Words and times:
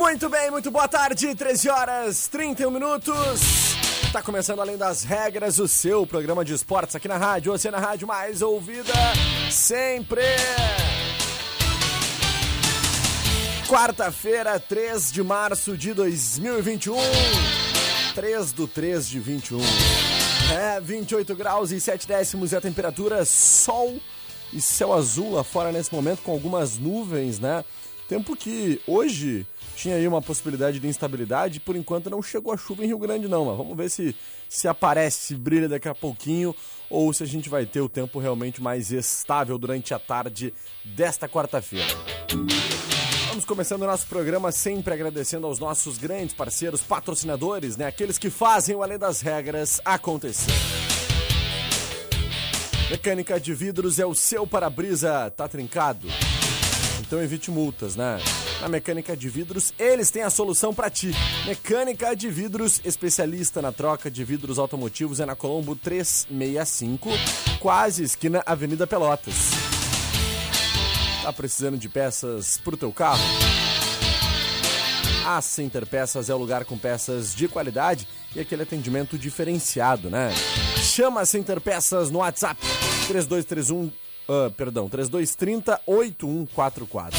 Muito 0.00 0.30
bem, 0.30 0.50
muito 0.50 0.70
boa 0.70 0.88
tarde, 0.88 1.34
13 1.34 1.68
horas 1.68 2.26
31 2.26 2.70
minutos. 2.70 3.76
Tá 4.10 4.22
começando 4.22 4.60
além 4.60 4.78
das 4.78 5.04
regras 5.04 5.58
o 5.58 5.68
seu 5.68 6.06
programa 6.06 6.42
de 6.42 6.54
esportes 6.54 6.96
aqui 6.96 7.06
na 7.06 7.18
rádio, 7.18 7.52
você 7.52 7.70
na 7.70 7.78
rádio 7.78 8.08
mais 8.08 8.40
ouvida 8.40 8.94
sempre. 9.50 10.22
Quarta-feira, 13.68 14.58
3 14.58 15.12
de 15.12 15.22
março 15.22 15.76
de 15.76 15.92
2021. 15.92 16.96
3 18.14 18.52
do 18.52 18.66
3 18.66 19.06
de 19.06 19.20
21. 19.20 19.58
É, 20.58 20.80
28 20.80 21.36
graus 21.36 21.72
e 21.72 21.78
7 21.78 22.08
décimos 22.08 22.54
é 22.54 22.56
a 22.56 22.60
temperatura, 22.60 23.26
sol 23.26 24.00
e 24.50 24.62
céu 24.62 24.94
azul 24.94 25.34
lá 25.34 25.44
fora 25.44 25.70
nesse 25.70 25.94
momento 25.94 26.22
com 26.22 26.32
algumas 26.32 26.78
nuvens, 26.78 27.38
né? 27.38 27.62
Tempo 28.08 28.34
que 28.34 28.80
hoje 28.88 29.46
tinha 29.76 29.96
aí 29.96 30.06
uma 30.06 30.20
possibilidade 30.20 30.78
de 30.78 30.86
instabilidade, 30.86 31.60
por 31.60 31.74
enquanto 31.76 32.10
não 32.10 32.22
chegou 32.22 32.52
a 32.52 32.56
chuva 32.56 32.84
em 32.84 32.88
Rio 32.88 32.98
Grande 32.98 33.28
não, 33.28 33.46
mas 33.46 33.56
vamos 33.56 33.76
ver 33.76 33.88
se 33.88 34.14
se 34.48 34.66
aparece, 34.66 35.28
se 35.28 35.34
brilha 35.36 35.68
daqui 35.68 35.88
a 35.88 35.94
pouquinho 35.94 36.54
ou 36.90 37.12
se 37.12 37.22
a 37.22 37.26
gente 37.26 37.48
vai 37.48 37.64
ter 37.64 37.80
o 37.80 37.88
tempo 37.88 38.18
realmente 38.18 38.60
mais 38.60 38.90
estável 38.90 39.56
durante 39.56 39.94
a 39.94 39.98
tarde 39.98 40.52
desta 40.84 41.28
quarta-feira. 41.28 41.86
Vamos 43.28 43.44
começando 43.44 43.82
o 43.82 43.86
nosso 43.86 44.08
programa 44.08 44.50
sempre 44.50 44.92
agradecendo 44.92 45.46
aos 45.46 45.60
nossos 45.60 45.98
grandes 45.98 46.34
parceiros, 46.34 46.80
patrocinadores, 46.80 47.76
né? 47.76 47.86
Aqueles 47.86 48.18
que 48.18 48.28
fazem 48.28 48.74
o 48.74 48.82
Além 48.82 48.98
das 48.98 49.20
Regras 49.20 49.80
acontecer. 49.84 50.50
Mecânica 52.90 53.38
de 53.38 53.54
vidros 53.54 54.00
é 54.00 54.04
o 54.04 54.16
seu 54.16 54.48
para-brisa, 54.48 55.30
tá 55.30 55.46
trincado? 55.46 56.08
Então 57.10 57.20
evite 57.20 57.50
multas, 57.50 57.96
né? 57.96 58.20
Na 58.60 58.68
Mecânica 58.68 59.16
de 59.16 59.28
Vidros, 59.28 59.74
eles 59.76 60.12
têm 60.12 60.22
a 60.22 60.30
solução 60.30 60.72
para 60.72 60.88
ti. 60.88 61.10
Mecânica 61.44 62.14
de 62.14 62.30
Vidros, 62.30 62.80
especialista 62.84 63.60
na 63.60 63.72
troca 63.72 64.08
de 64.08 64.22
vidros 64.22 64.60
automotivos, 64.60 65.18
é 65.18 65.26
na 65.26 65.34
Colombo 65.34 65.74
365, 65.74 67.10
quase 67.58 68.04
esquina 68.04 68.44
Avenida 68.46 68.86
Pelotas. 68.86 69.34
Tá 71.24 71.32
precisando 71.32 71.76
de 71.76 71.88
peças 71.88 72.58
pro 72.58 72.76
teu 72.76 72.92
carro? 72.92 73.24
A 75.26 75.42
Center 75.42 75.84
Peças 75.86 76.30
é 76.30 76.34
o 76.34 76.38
lugar 76.38 76.64
com 76.64 76.78
peças 76.78 77.34
de 77.34 77.48
qualidade 77.48 78.06
e 78.36 78.40
aquele 78.40 78.62
atendimento 78.62 79.18
diferenciado, 79.18 80.08
né? 80.08 80.32
Chama 80.76 81.22
a 81.22 81.26
Center 81.26 81.60
Peças 81.60 82.08
no 82.08 82.20
WhatsApp 82.20 82.60
3231, 83.08 83.90
uh, 84.30 84.50
perdão, 84.52 84.88
3230 84.88 85.80
8144 85.86 87.18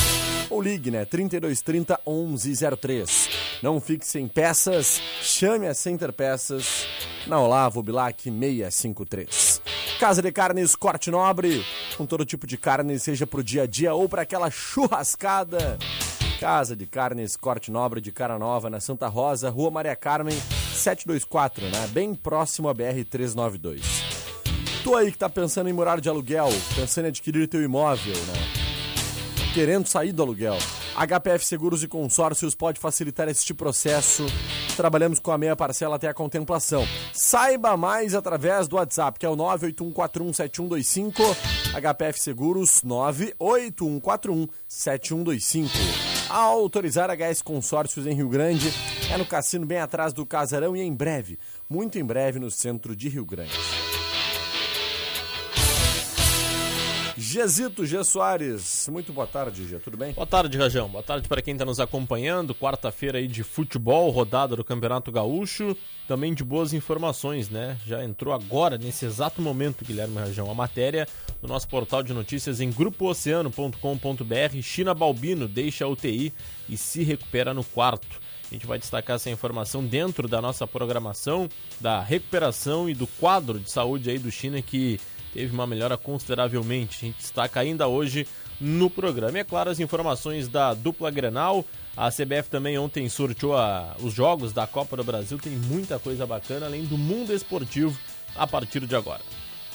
ou 0.50 0.62
ligue, 0.62 0.92
né? 0.92 1.06
3230 1.06 2.00
1103. 2.06 3.30
Não 3.62 3.80
fique 3.80 4.06
sem 4.06 4.28
peças, 4.28 5.02
chame 5.22 5.68
a 5.68 5.74
Center 5.74 6.12
Peças 6.12 6.88
na 7.28 7.40
Olavo 7.40 7.84
Bilac 7.84 8.24
653. 8.24 9.62
Casa 10.00 10.22
de 10.22 10.32
Carnes 10.32 10.76
Corte 10.76 11.12
Nobre, 11.12 11.64
com 11.96 12.08
todo 12.08 12.26
tipo 12.26 12.48
de 12.48 12.58
carne, 12.58 12.98
seja 12.98 13.28
pro 13.28 13.44
dia 13.44 13.64
a 13.64 13.68
dia 13.68 13.94
ou 13.94 14.10
para 14.10 14.24
aquela 14.24 14.50
churrascada. 14.50 15.78
Casa 16.40 16.76
de 16.76 16.88
Carnes 16.88 17.38
Corte 17.38 17.70
Nobre 17.70 18.02
de 18.02 18.12
Cara 18.12 18.40
Nova, 18.40 18.68
na 18.68 18.80
Santa 18.80 19.08
Rosa, 19.08 19.52
Rua 19.52 19.70
Maria 19.70 19.96
Carmen, 19.96 20.36
724, 20.74 21.66
né? 21.66 21.88
Bem 21.94 22.16
próximo 22.16 22.68
à 22.68 22.74
BR 22.74 23.06
392. 23.08 24.11
Tu 24.84 24.96
aí 24.96 25.12
que 25.12 25.18
tá 25.18 25.30
pensando 25.30 25.70
em 25.70 25.74
morar 25.74 26.02
de 26.02 26.10
aluguel, 26.10 26.50
pensando 26.76 27.06
em 27.06 27.10
adquirir 27.10 27.48
teu 27.48 27.62
imóvel, 27.62 28.16
né? 28.16 28.62
querendo 29.54 29.86
sair 29.86 30.12
do 30.12 30.24
aluguel. 30.24 30.58
HPF 30.96 31.46
Seguros 31.46 31.84
e 31.84 31.88
Consórcios 31.88 32.56
pode 32.56 32.80
facilitar 32.80 33.30
este 33.30 33.54
processo. 33.54 34.26
Trabalhamos 34.76 35.20
com 35.20 35.32
a 35.32 35.38
meia 35.38 35.56
parcela 35.56 35.98
até 35.98 36.08
a 36.08 36.14
contemplação. 36.14 36.88
Saiba 37.14 37.78
mais 37.78 38.16
através 38.16 38.68
do 38.68 38.78
WhatsApp, 38.78 39.20
que 39.20 39.26
é 39.26 39.30
o 39.30 39.36
981417125. 39.36 41.14
HPF 41.74 42.20
Seguros 42.20 42.82
981417125. 42.84 45.70
A 46.30 46.38
autorizar 46.38 47.10
HS 47.10 47.42
Consórcios 47.42 48.06
em 48.08 48.14
Rio 48.14 48.30
Grande 48.30 48.72
é 49.12 49.18
no 49.18 49.26
cassino 49.26 49.66
bem 49.66 49.80
atrás 49.80 50.14
do 50.14 50.26
Casarão 50.26 50.74
e 50.76 50.82
em 50.82 50.94
breve, 50.94 51.40
muito 51.70 52.00
em 52.00 52.06
breve 52.06 52.40
no 52.40 52.50
centro 52.50 52.96
de 52.96 53.10
Rio 53.10 53.26
Grande. 53.26 53.60
Gesito 57.32 57.86
G. 57.86 58.04
Soares, 58.04 58.90
muito 58.92 59.14
boa 59.14 59.26
tarde, 59.26 59.66
G, 59.66 59.80
tudo 59.80 59.96
bem? 59.96 60.12
Boa 60.12 60.28
tarde, 60.28 60.58
Rajão. 60.58 60.90
Boa 60.90 61.02
tarde 61.02 61.30
para 61.30 61.42
quem 61.42 61.54
está 61.54 61.64
nos 61.64 61.80
acompanhando. 61.80 62.54
Quarta-feira 62.54 63.20
aí 63.20 63.28
de 63.28 63.42
futebol, 63.42 64.10
rodada 64.10 64.54
do 64.54 64.66
Campeonato 64.66 65.14
Gaúcho. 65.14 65.74
Também 66.10 66.34
de 66.34 66.44
boas 66.44 66.74
informações, 66.74 67.50
né? 67.50 67.78
Já 67.88 68.04
entrou 68.04 68.34
agora, 68.34 68.78
nesse 68.78 69.06
exato 69.06 69.42
momento, 69.42 69.86
Guilherme 69.86 70.18
Rajão, 70.18 70.52
a 70.52 70.54
matéria 70.54 71.08
do 71.42 71.48
nosso 71.48 71.70
portal 71.70 72.04
de 72.04 72.12
notícias 72.14 72.60
em 72.60 72.70
grupooceano.com.br. 72.70 74.62
China 74.62 74.94
Balbino 74.94 75.48
deixa 75.48 75.86
a 75.86 75.88
UTI 75.88 76.34
e 76.68 76.76
se 76.76 77.02
recupera 77.02 77.54
no 77.54 77.64
quarto. 77.64 78.20
A 78.52 78.54
gente 78.54 78.68
vai 78.68 78.78
destacar 78.78 79.16
essa 79.16 79.30
informação 79.30 79.86
dentro 79.86 80.28
da 80.28 80.42
nossa 80.42 80.68
programação 80.68 81.48
da 81.80 82.02
recuperação 82.02 82.90
e 82.90 82.94
do 82.94 83.08
quadro 83.08 83.58
de 83.58 83.72
saúde 83.72 84.10
aí 84.10 84.20
do 84.20 84.30
China 84.30 84.62
que 84.62 85.00
teve 85.34 85.54
uma 85.54 85.68
melhora 85.68 85.98
consideravelmente. 85.98 86.98
A 86.98 87.08
gente 87.08 87.18
destaca 87.18 87.60
ainda 87.60 87.88
hoje 87.88 88.28
no 88.60 88.90
programa. 88.90 89.38
E 89.38 89.42
é 89.42 89.44
claro, 89.44 89.70
as 89.70 89.80
informações 89.80 90.48
da 90.48 90.74
dupla 90.74 91.10
Grenal. 91.10 91.66
A 91.98 92.10
CBF 92.10 92.50
também 92.50 92.78
ontem 92.78 93.10
sorteou 93.10 93.58
a, 93.58 93.96
os 94.00 94.14
jogos 94.14 94.54
da 94.54 94.66
Copa 94.66 94.96
do 94.96 95.04
Brasil. 95.04 95.38
Tem 95.38 95.54
muita 95.54 96.00
coisa 96.00 96.26
bacana, 96.26 96.68
além 96.68 96.86
do 96.86 96.98
mundo 96.98 97.34
esportivo, 97.34 97.98
a 98.36 98.48
partir 98.48 98.86
de 98.86 98.96
agora. 98.96 99.22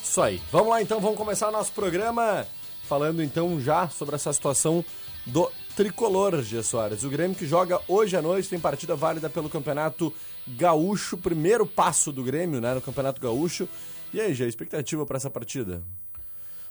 Isso 0.02 0.22
aí. 0.22 0.40
Vamos 0.52 0.68
lá 0.68 0.80
então, 0.80 1.00
vamos 1.00 1.16
começar 1.16 1.50
nosso 1.50 1.72
programa 1.72 2.46
falando 2.84 3.22
então 3.22 3.60
já 3.60 3.88
sobre 3.88 4.14
essa 4.14 4.32
situação 4.32 4.84
do 5.26 5.50
tricolor, 5.74 6.40
Gia 6.42 6.62
Soares. 6.62 7.02
O 7.02 7.10
Grêmio 7.10 7.36
que 7.36 7.46
joga 7.46 7.80
hoje 7.88 8.16
à 8.16 8.22
noite 8.22 8.48
tem 8.48 8.58
partida 8.58 8.94
válida 8.94 9.28
pelo 9.28 9.50
Campeonato 9.50 10.14
Gaúcho, 10.46 11.18
primeiro 11.18 11.66
passo 11.66 12.12
do 12.12 12.22
Grêmio, 12.22 12.60
né, 12.60 12.72
no 12.72 12.80
Campeonato 12.80 13.20
Gaúcho. 13.20 13.68
E 14.12 14.20
aí, 14.20 14.34
Gia, 14.34 14.46
expectativa 14.46 15.04
para 15.04 15.16
essa 15.16 15.30
partida? 15.30 15.82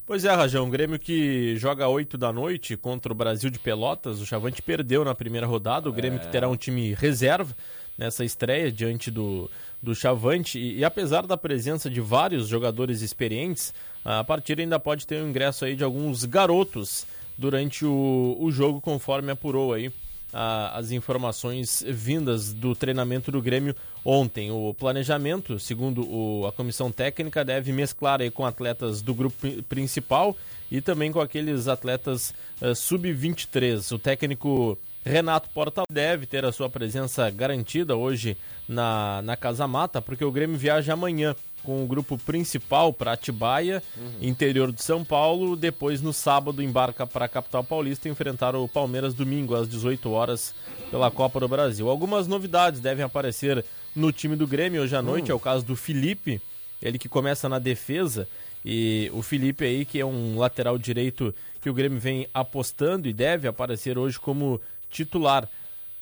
Pois 0.08 0.24
é, 0.24 0.32
Rajão, 0.34 0.68
o 0.68 0.70
Grêmio 0.70 1.00
que 1.00 1.56
joga 1.58 1.88
8 1.88 2.18
da 2.18 2.32
noite 2.32 2.78
contra 2.78 3.12
o 3.12 3.16
Brasil 3.16 3.50
de 3.50 3.58
Pelotas. 3.58 4.22
O 4.22 4.26
Chavante 4.26 4.62
perdeu 4.62 5.04
na 5.04 5.16
primeira 5.16 5.48
rodada. 5.48 5.90
O 5.90 5.94
Grêmio 5.94 6.20
é. 6.20 6.24
que 6.24 6.32
terá 6.32 6.48
um 6.48 6.56
time 6.56 6.94
reserva 6.94 7.56
nessa 7.98 8.24
estreia 8.24 8.72
diante 8.72 9.10
do, 9.10 9.50
do 9.82 9.96
Chavante. 9.96 10.60
E, 10.60 10.78
e, 10.78 10.86
apesar 10.86 11.26
da 11.26 11.36
presença 11.36 11.90
de 11.90 12.02
vários 12.02 12.48
jogadores 12.48 13.02
experientes, 13.02 13.74
a 14.04 14.24
partida 14.24 14.62
ainda 14.62 14.80
pode 14.80 15.08
ter 15.08 15.24
o 15.24 15.28
ingresso 15.28 15.66
aí 15.66 15.76
de 15.76 15.84
alguns 15.84 16.24
garotos 16.24 17.08
durante 17.36 17.84
o, 17.84 18.38
o 18.40 18.52
jogo, 18.52 18.80
conforme 18.80 19.32
apurou 19.32 19.74
aí 19.74 19.92
as 20.36 20.92
informações 20.92 21.84
vindas 21.88 22.52
do 22.52 22.76
treinamento 22.76 23.32
do 23.32 23.42
Grêmio 23.42 23.76
ontem. 24.04 24.52
O 24.52 24.74
planejamento, 24.74 25.58
segundo 25.58 26.06
o, 26.06 26.46
a 26.46 26.52
comissão 26.52 26.92
técnica, 26.92 27.46
deve 27.46 27.72
mesclar 27.72 28.22
aí 28.22 28.30
com 28.30 28.46
atletas 28.46 29.02
do 29.02 29.14
grupo 29.14 29.64
principal 29.64 30.36
e 30.70 30.82
também 30.82 31.12
com 31.12 31.22
aqueles 31.22 31.68
atletas 31.68 32.34
uh, 32.62 32.76
sub-23. 32.76 33.96
O 33.96 34.00
técnico 34.00 34.78
Renato 35.06 35.50
Porta 35.52 35.84
deve 35.90 36.26
ter 36.26 36.44
a 36.44 36.52
sua 36.52 36.70
presença 36.70 37.30
garantida 37.30 37.96
hoje 37.96 38.36
na, 38.68 39.22
na 39.22 39.38
Casa 39.38 39.68
Mata, 39.68 40.02
porque 40.02 40.26
o 40.26 40.32
Grêmio 40.32 40.58
viaja 40.58 40.94
amanhã 40.94 41.36
com 41.66 41.84
o 41.84 41.88
grupo 41.88 42.18
principal 42.18 42.94
para 42.94 43.14
Atibaia, 43.14 43.82
uhum. 43.98 44.12
interior 44.22 44.72
de 44.72 44.84
São 44.84 45.04
Paulo. 45.04 45.56
Depois, 45.56 46.02
no 46.02 46.14
sábado, 46.14 46.62
embarca 46.62 47.08
para 47.08 47.26
a 47.26 47.28
capital 47.30 47.64
paulista 47.64 48.08
enfrentar 48.08 48.56
o 48.56 48.68
Palmeiras 48.68 49.14
domingo 49.14 49.56
às 49.56 49.68
18 49.68 50.10
horas 50.12 50.54
pela 50.92 51.10
Copa 51.10 51.40
do 51.40 51.48
Brasil. 51.48 51.90
Algumas 51.90 52.28
novidades 52.28 52.80
devem 52.80 53.04
aparecer 53.04 53.66
no 53.96 54.12
time 54.12 54.36
do 54.36 54.46
Grêmio 54.46 54.84
hoje 54.84 54.96
à 54.96 55.02
noite. 55.02 55.32
Uhum. 55.32 55.32
É 55.32 55.36
o 55.36 55.40
caso 55.40 55.66
do 55.66 55.76
Felipe, 55.76 56.40
ele 56.82 57.00
que 57.00 57.10
começa 57.10 57.50
na 57.50 57.58
defesa. 57.58 58.28
E 58.64 59.12
o 59.14 59.22
Felipe 59.22 59.66
aí, 59.66 59.86
que 59.86 60.00
é 60.00 60.06
um 60.06 60.38
lateral 60.38 60.78
direito 60.78 61.34
que 61.62 61.70
o 61.70 61.74
Grêmio 61.74 62.00
vem 62.00 62.28
apostando 62.34 63.08
e 63.08 63.14
deve 63.14 63.48
aparecer 63.48 63.98
hoje 63.98 64.20
como 64.20 64.62
titular. 64.90 65.50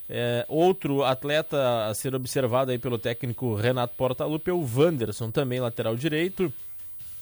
É, 0.09 0.45
outro 0.49 1.03
atleta 1.03 1.87
a 1.87 1.93
ser 1.93 2.13
observado 2.13 2.71
aí 2.71 2.77
pelo 2.77 2.99
técnico 2.99 3.55
Renato 3.55 3.95
Portaluppi 3.95 4.49
é 4.49 4.53
o 4.53 4.67
Wanderson, 4.75 5.31
também 5.31 5.59
lateral 5.59 5.95
direito. 5.95 6.51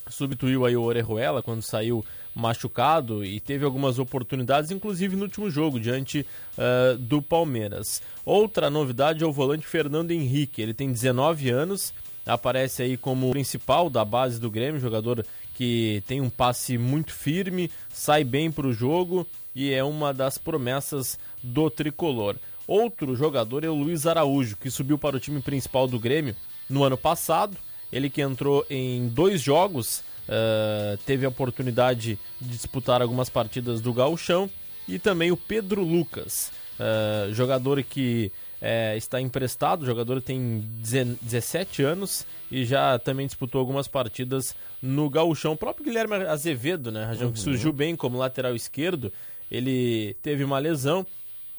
Substituiu 0.09 0.65
aí 0.65 0.75
o 0.75 0.81
Orejuela 0.81 1.43
quando 1.43 1.61
saiu 1.61 2.03
machucado 2.33 3.23
e 3.23 3.39
teve 3.39 3.65
algumas 3.65 3.99
oportunidades, 3.99 4.71
inclusive 4.71 5.15
no 5.15 5.23
último 5.23 5.49
jogo, 5.49 5.79
diante 5.79 6.25
uh, 6.57 6.97
do 6.97 7.21
Palmeiras. 7.21 8.01
Outra 8.25 8.69
novidade 8.69 9.23
é 9.23 9.27
o 9.27 9.33
volante 9.33 9.67
Fernando 9.67 10.11
Henrique. 10.11 10.61
Ele 10.61 10.73
tem 10.73 10.91
19 10.91 11.49
anos, 11.49 11.93
aparece 12.25 12.81
aí 12.83 12.97
como 12.97 13.31
principal 13.31 13.89
da 13.89 14.03
base 14.03 14.39
do 14.39 14.49
Grêmio, 14.49 14.79
jogador 14.79 15.25
que 15.55 16.01
tem 16.07 16.21
um 16.21 16.29
passe 16.29 16.77
muito 16.77 17.13
firme, 17.13 17.69
sai 17.89 18.23
bem 18.23 18.51
para 18.51 18.65
o 18.65 18.73
jogo 18.73 19.27
e 19.53 19.71
é 19.71 19.83
uma 19.83 20.13
das 20.13 20.37
promessas 20.37 21.19
do 21.43 21.69
tricolor. 21.69 22.35
Outro 22.71 23.17
jogador 23.17 23.65
é 23.65 23.69
o 23.69 23.75
Luiz 23.75 24.07
Araújo, 24.07 24.55
que 24.55 24.71
subiu 24.71 24.97
para 24.97 25.17
o 25.17 25.19
time 25.19 25.41
principal 25.41 25.89
do 25.89 25.99
Grêmio 25.99 26.33
no 26.69 26.85
ano 26.85 26.97
passado. 26.97 27.57
Ele 27.91 28.09
que 28.09 28.21
entrou 28.21 28.65
em 28.69 29.09
dois 29.09 29.41
jogos, 29.41 29.99
uh, 29.99 30.97
teve 31.05 31.25
a 31.25 31.27
oportunidade 31.27 32.17
de 32.39 32.49
disputar 32.49 33.01
algumas 33.01 33.29
partidas 33.29 33.81
do 33.81 33.91
Gauchão. 33.91 34.49
E 34.87 34.97
também 34.97 35.33
o 35.33 35.35
Pedro 35.35 35.83
Lucas, 35.83 36.49
uh, 36.79 37.33
jogador 37.33 37.83
que 37.83 38.31
uh, 38.61 38.95
está 38.95 39.19
emprestado, 39.19 39.85
jogador 39.85 40.21
tem 40.21 40.63
17 40.79 41.83
anos 41.83 42.25
e 42.49 42.63
já 42.63 42.97
também 42.97 43.27
disputou 43.27 43.59
algumas 43.59 43.89
partidas 43.89 44.55
no 44.81 45.09
Gauchão. 45.09 45.51
O 45.51 45.57
próprio 45.57 45.83
Guilherme 45.83 46.15
Azevedo, 46.25 46.89
né, 46.89 47.03
Rajão, 47.03 47.27
uhum. 47.27 47.33
que 47.33 47.39
surgiu 47.39 47.73
bem 47.73 47.97
como 47.97 48.17
lateral 48.17 48.55
esquerdo, 48.55 49.11
ele 49.51 50.15
teve 50.21 50.45
uma 50.45 50.57
lesão 50.57 51.05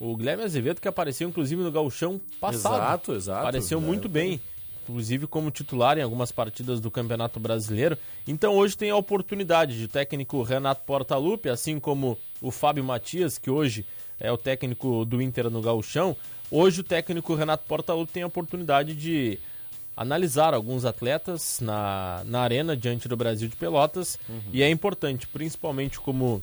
o 0.03 0.17
Guilherme 0.17 0.43
Azevedo 0.43 0.81
que 0.81 0.89
apareceu 0.89 1.29
inclusive 1.29 1.63
no 1.63 1.71
gauchão 1.71 2.21
passado. 2.41 2.75
Exato, 2.75 3.15
exato. 3.15 3.41
Apareceu 3.41 3.79
é, 3.79 3.81
muito 3.81 4.09
bem, 4.09 4.41
inclusive 4.83 5.29
como 5.29 5.49
titular 5.49 5.97
em 5.97 6.03
algumas 6.03 6.33
partidas 6.33 6.81
do 6.81 6.91
Campeonato 6.91 7.39
Brasileiro. 7.39 7.97
Então 8.27 8.57
hoje 8.57 8.77
tem 8.77 8.91
a 8.91 8.97
oportunidade 8.97 9.79
de 9.79 9.85
o 9.85 9.89
técnico 9.89 10.43
Renato 10.43 10.83
Portaluppi, 10.85 11.49
assim 11.49 11.79
como 11.79 12.19
o 12.41 12.51
Fábio 12.51 12.83
Matias, 12.83 13.39
que 13.39 13.49
hoje 13.49 13.87
é 14.19 14.31
o 14.33 14.37
técnico 14.37 15.05
do 15.05 15.23
Inter 15.23 15.49
no 15.49 15.63
gauchão. 15.63 16.17
Hoje 16.51 16.81
o 16.81 16.85
técnico 16.85 17.37
Renato 17.37 17.65
Portaluppi 17.69 18.13
tem 18.13 18.25
a 18.25 18.27
oportunidade 18.27 18.97
de 18.97 19.39
analisar 19.97 20.53
alguns 20.53 20.85
atletas 20.85 21.61
na, 21.61 22.23
na 22.25 22.41
arena 22.41 22.77
diante 22.77 23.07
do 23.07 23.17
Brasil 23.17 23.49
de 23.49 23.55
Pelotas. 23.55 24.19
Uhum. 24.29 24.41
E 24.53 24.65
é 24.65 24.69
importante, 24.69 25.29
principalmente 25.29 26.01
como 26.01 26.43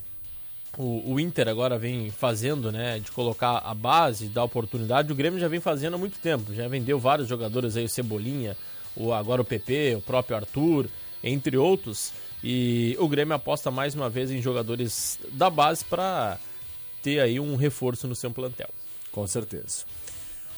o, 0.77 1.13
o, 1.13 1.19
Inter 1.19 1.47
agora 1.47 1.77
vem 1.77 2.11
fazendo, 2.11 2.71
né, 2.71 2.99
de 2.99 3.11
colocar 3.11 3.57
a 3.57 3.73
base, 3.73 4.27
dar 4.27 4.43
oportunidade, 4.43 5.11
o 5.11 5.15
Grêmio 5.15 5.39
já 5.39 5.47
vem 5.47 5.59
fazendo 5.59 5.95
há 5.95 5.97
muito 5.97 6.19
tempo, 6.19 6.53
já 6.53 6.67
vendeu 6.67 6.99
vários 6.99 7.27
jogadores 7.27 7.75
aí, 7.75 7.85
o 7.85 7.89
Cebolinha, 7.89 8.55
o, 8.95 9.11
agora 9.13 9.41
o 9.41 9.45
PP, 9.45 9.95
o 9.97 10.01
próprio 10.01 10.37
Arthur, 10.37 10.87
entre 11.23 11.57
outros, 11.57 12.13
e 12.43 12.95
o 12.99 13.07
Grêmio 13.07 13.33
aposta 13.33 13.69
mais 13.69 13.95
uma 13.95 14.09
vez 14.09 14.31
em 14.31 14.41
jogadores 14.41 15.19
da 15.31 15.49
base 15.49 15.83
para 15.83 16.37
ter 17.03 17.19
aí 17.19 17.39
um 17.39 17.55
reforço 17.55 18.07
no 18.07 18.15
seu 18.15 18.31
plantel. 18.31 18.69
Com 19.11 19.25
certeza. 19.27 19.85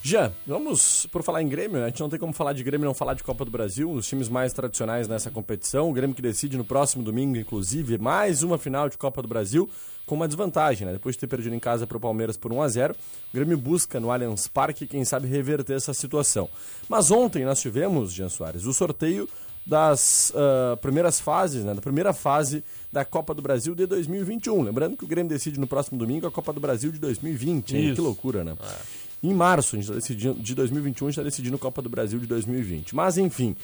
Já, 0.04 0.31
vamos, 0.48 1.06
por 1.12 1.22
falar 1.22 1.44
em 1.44 1.48
Grêmio, 1.48 1.80
né? 1.80 1.86
a 1.86 1.90
gente 1.90 2.00
não 2.00 2.10
tem 2.10 2.19
como 2.19 2.34
falar 2.34 2.54
de 2.54 2.63
Grêmio 2.63 2.86
e 2.86 2.88
não 2.88 2.94
falar 2.94 3.13
de 3.13 3.24
Copa 3.24 3.46
do 3.46 3.52
Brasil, 3.52 3.88
um 3.88 3.96
dos 3.96 4.08
times 4.08 4.30
mais 4.30 4.52
tradicionais 4.52 5.08
nessa 5.08 5.30
competição. 5.30 5.90
O 5.90 5.94
Grêmio 5.94 6.16
que 6.16 6.24
decide 6.24 6.58
no 6.58 6.66
próximo 6.66 7.04
domingo, 7.04 7.38
inclusive, 7.38 8.00
mais 8.00 8.42
uma 8.42 8.58
final 8.58 8.90
de 8.90 8.98
Copa 8.98 9.22
do 9.22 9.28
Brasil 9.28 9.69
com 10.12 10.16
uma 10.16 10.28
desvantagem, 10.28 10.86
né? 10.86 10.92
Depois 10.92 11.16
de 11.16 11.22
ter 11.22 11.28
perdido 11.28 11.56
em 11.56 11.60
casa 11.60 11.88
para 11.88 11.96
o 11.96 12.00
Palmeiras 12.00 12.36
por 12.36 12.52
1 12.52 12.62
a 12.62 12.68
0 12.68 12.94
o 12.94 13.34
Grêmio 13.34 13.58
busca 13.58 13.98
no 13.98 14.12
Allianz 14.12 14.46
Parque, 14.46 14.86
quem 14.86 15.06
sabe, 15.06 15.25
reverter 15.25 15.74
essa 15.74 15.94
situação. 15.94 16.50
Mas 16.90 17.12
ontem 17.12 17.46
nós 17.46 17.62
tivemos, 17.62 18.12
Jean 18.12 18.28
Soares, 18.28 18.66
o 18.66 18.74
sorteio 18.74 19.30
das 19.66 20.34
uh, 20.36 20.75
primeiras 20.81 21.22
fases, 21.22 21.63
né? 21.63 21.74
Da 21.74 21.81
primeira 21.81 22.12
fase 22.12 22.62
da 22.91 23.06
Copa 23.06 23.34
do 23.34 23.41
Brasil 23.41 23.74
de 23.74 23.86
2021. 23.86 24.62
Lembrando 24.63 24.98
que 24.98 25.06
o 25.06 25.08
Grêmio 25.08 25.30
decide 25.30 25.58
no 25.58 25.65
próximo 25.65 25.98
domingo 25.98 26.27
a 26.27 26.32
Copa 26.32 26.51
do 26.51 26.60
Brasil 26.60 26.91
de 26.91 27.00
2020. 27.00 27.77
Hein? 27.77 27.96
Que 27.96 28.01
loucura, 28.01 28.44
né? 28.44 28.58
É. 28.62 29.27
Em 29.30 29.34
março 29.34 29.77
de 29.77 30.53
2021, 30.53 31.08
a 31.08 31.10
gente 31.10 31.20
está 31.20 31.24
decidindo 31.24 31.56
a 31.56 31.60
Copa 31.60 31.82
do 31.82 31.88
Brasil 31.88 32.20
de 32.20 32.27
2020. 32.27 32.94
Mas, 32.94 33.18
enfim. 33.18 33.56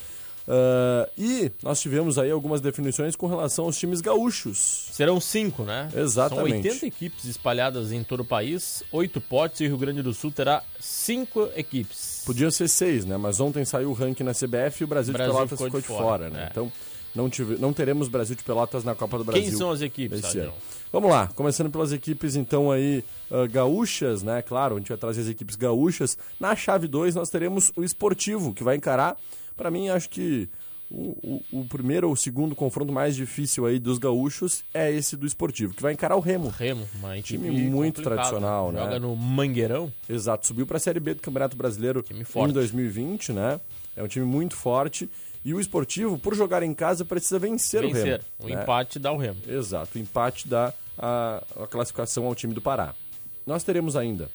Uh, 0.48 1.12
e 1.18 1.52
nós 1.62 1.82
tivemos 1.82 2.18
aí 2.18 2.32
algumas 2.32 2.62
definições 2.62 3.18
com 3.18 3.28
relação 3.28 3.66
aos 3.66 3.78
times 3.78 4.00
gaúchos. 4.00 4.88
Serão 4.94 5.20
cinco, 5.20 5.64
né? 5.64 5.90
Exatamente. 5.94 6.64
São 6.64 6.72
80 6.72 6.86
equipes 6.86 7.26
espalhadas 7.26 7.92
em 7.92 8.02
todo 8.02 8.22
o 8.22 8.26
país, 8.26 8.82
oito 8.92 9.20
potes 9.20 9.60
e 9.60 9.66
o 9.66 9.68
Rio 9.68 9.78
Grande 9.78 10.02
do 10.02 10.14
Sul 10.14 10.32
terá 10.32 10.64
cinco 10.80 11.50
equipes. 11.54 12.24
Podiam 12.26 12.50
ser 12.50 12.70
seis, 12.70 13.04
né? 13.04 13.18
Mas 13.18 13.42
ontem 13.42 13.66
saiu 13.66 13.90
o 13.90 13.94
ranking 13.94 14.24
na 14.24 14.32
CBF 14.32 14.82
e 14.82 14.84
o 14.86 14.88
Brasil, 14.88 15.14
o 15.14 15.14
Brasil 15.14 15.14
de 15.14 15.18
Pelotas 15.18 15.50
ficou, 15.50 15.66
ficou 15.66 15.82
de, 15.82 15.88
fora, 15.88 16.04
fora 16.04 16.30
né? 16.30 16.44
É. 16.46 16.48
Então 16.50 16.72
não, 17.14 17.30
tive, 17.30 17.58
não 17.58 17.74
teremos 17.74 18.08
Brasil 18.08 18.36
de 18.36 18.44
Pelotas 18.44 18.84
na 18.84 18.96
Copa 18.96 19.18
do 19.18 19.26
Brasil. 19.26 19.44
Quem 19.44 19.52
são 19.52 19.70
as 19.70 19.82
equipes. 19.82 20.22
Vamos 20.94 21.10
lá, 21.10 21.28
começando 21.36 21.70
pelas 21.70 21.92
equipes 21.92 22.38
então 22.38 22.72
aí 22.72 23.04
uh, 23.30 23.52
gaúchas, 23.52 24.24
né? 24.24 24.42
Claro, 24.42 24.76
a 24.76 24.78
gente 24.78 24.88
vai 24.88 24.98
trazer 24.98 25.22
as 25.22 25.28
equipes 25.28 25.58
gaúchas. 25.58 26.18
Na 26.40 26.56
chave 26.56 26.88
2 26.88 27.16
nós 27.16 27.30
teremos 27.30 27.74
o 27.76 27.84
esportivo, 27.84 28.54
que 28.54 28.64
vai 28.64 28.78
encarar, 28.78 29.18
para 29.58 29.72
mim, 29.72 29.90
acho 29.90 30.10
que 30.10 30.48
o, 30.90 31.42
o, 31.52 31.60
o, 31.60 31.66
primeiro 31.66 32.08
ou 32.08 32.14
o 32.14 32.18
segundo 32.18 32.56
confronto 32.56 32.94
mais 32.94 33.16
difícil 33.16 33.66
aí 33.66 33.78
dos 33.78 33.98
gaúchos 33.98 34.64
é 34.74 34.90
esse 34.90 35.18
do 35.18 35.26
esportivo, 35.26 35.74
que 35.74 35.82
vai 35.82 35.92
encarar 35.92 36.16
o 36.16 36.22
Remo. 36.22 36.50
Remo, 36.50 36.88
um 37.04 37.22
time 37.22 37.52
muito 37.52 38.02
tradicional, 38.02 38.72
né? 38.72 38.80
Joga 38.80 39.00
no 39.00 39.16
Mangueirão. 39.16 39.92
Exato, 40.08 40.48
subiu 40.48 40.66
para 40.66 40.78
a 40.78 40.80
Série 40.80 41.00
B 41.00 41.16
do 41.16 41.22
Campeonato 41.22 41.58
Brasileiro 41.58 42.06
em 42.10 42.54
2020, 42.54 43.34
né? 43.34 43.60
É 43.96 44.04
um 44.04 44.08
time 44.08 44.26
muito 44.26 44.56
forte 44.56 45.10
e 45.44 45.54
o 45.54 45.60
esportivo, 45.60 46.18
por 46.18 46.36
jogar 46.36 46.64
em 46.64 46.74
casa, 46.74 47.04
precisa 47.04 47.40
vencer, 47.40 47.82
vencer. 47.82 48.02
o 48.02 48.06
Remo. 48.06 48.24
O 48.40 48.56
né? 48.56 48.64
empate 48.64 49.00
dá 49.00 49.12
o 49.12 49.18
Remo. 49.18 49.40
Exato, 49.48 49.98
o 49.98 50.02
empate 50.02 50.48
dá 50.48 50.74
a, 50.98 51.44
a 51.64 51.68
classificação 51.68 52.26
ao 52.26 52.36
time 52.36 52.54
do 52.54 52.62
Pará. 52.62 52.94
Nós 53.46 53.64
teremos 53.64 53.96
ainda 53.96 54.30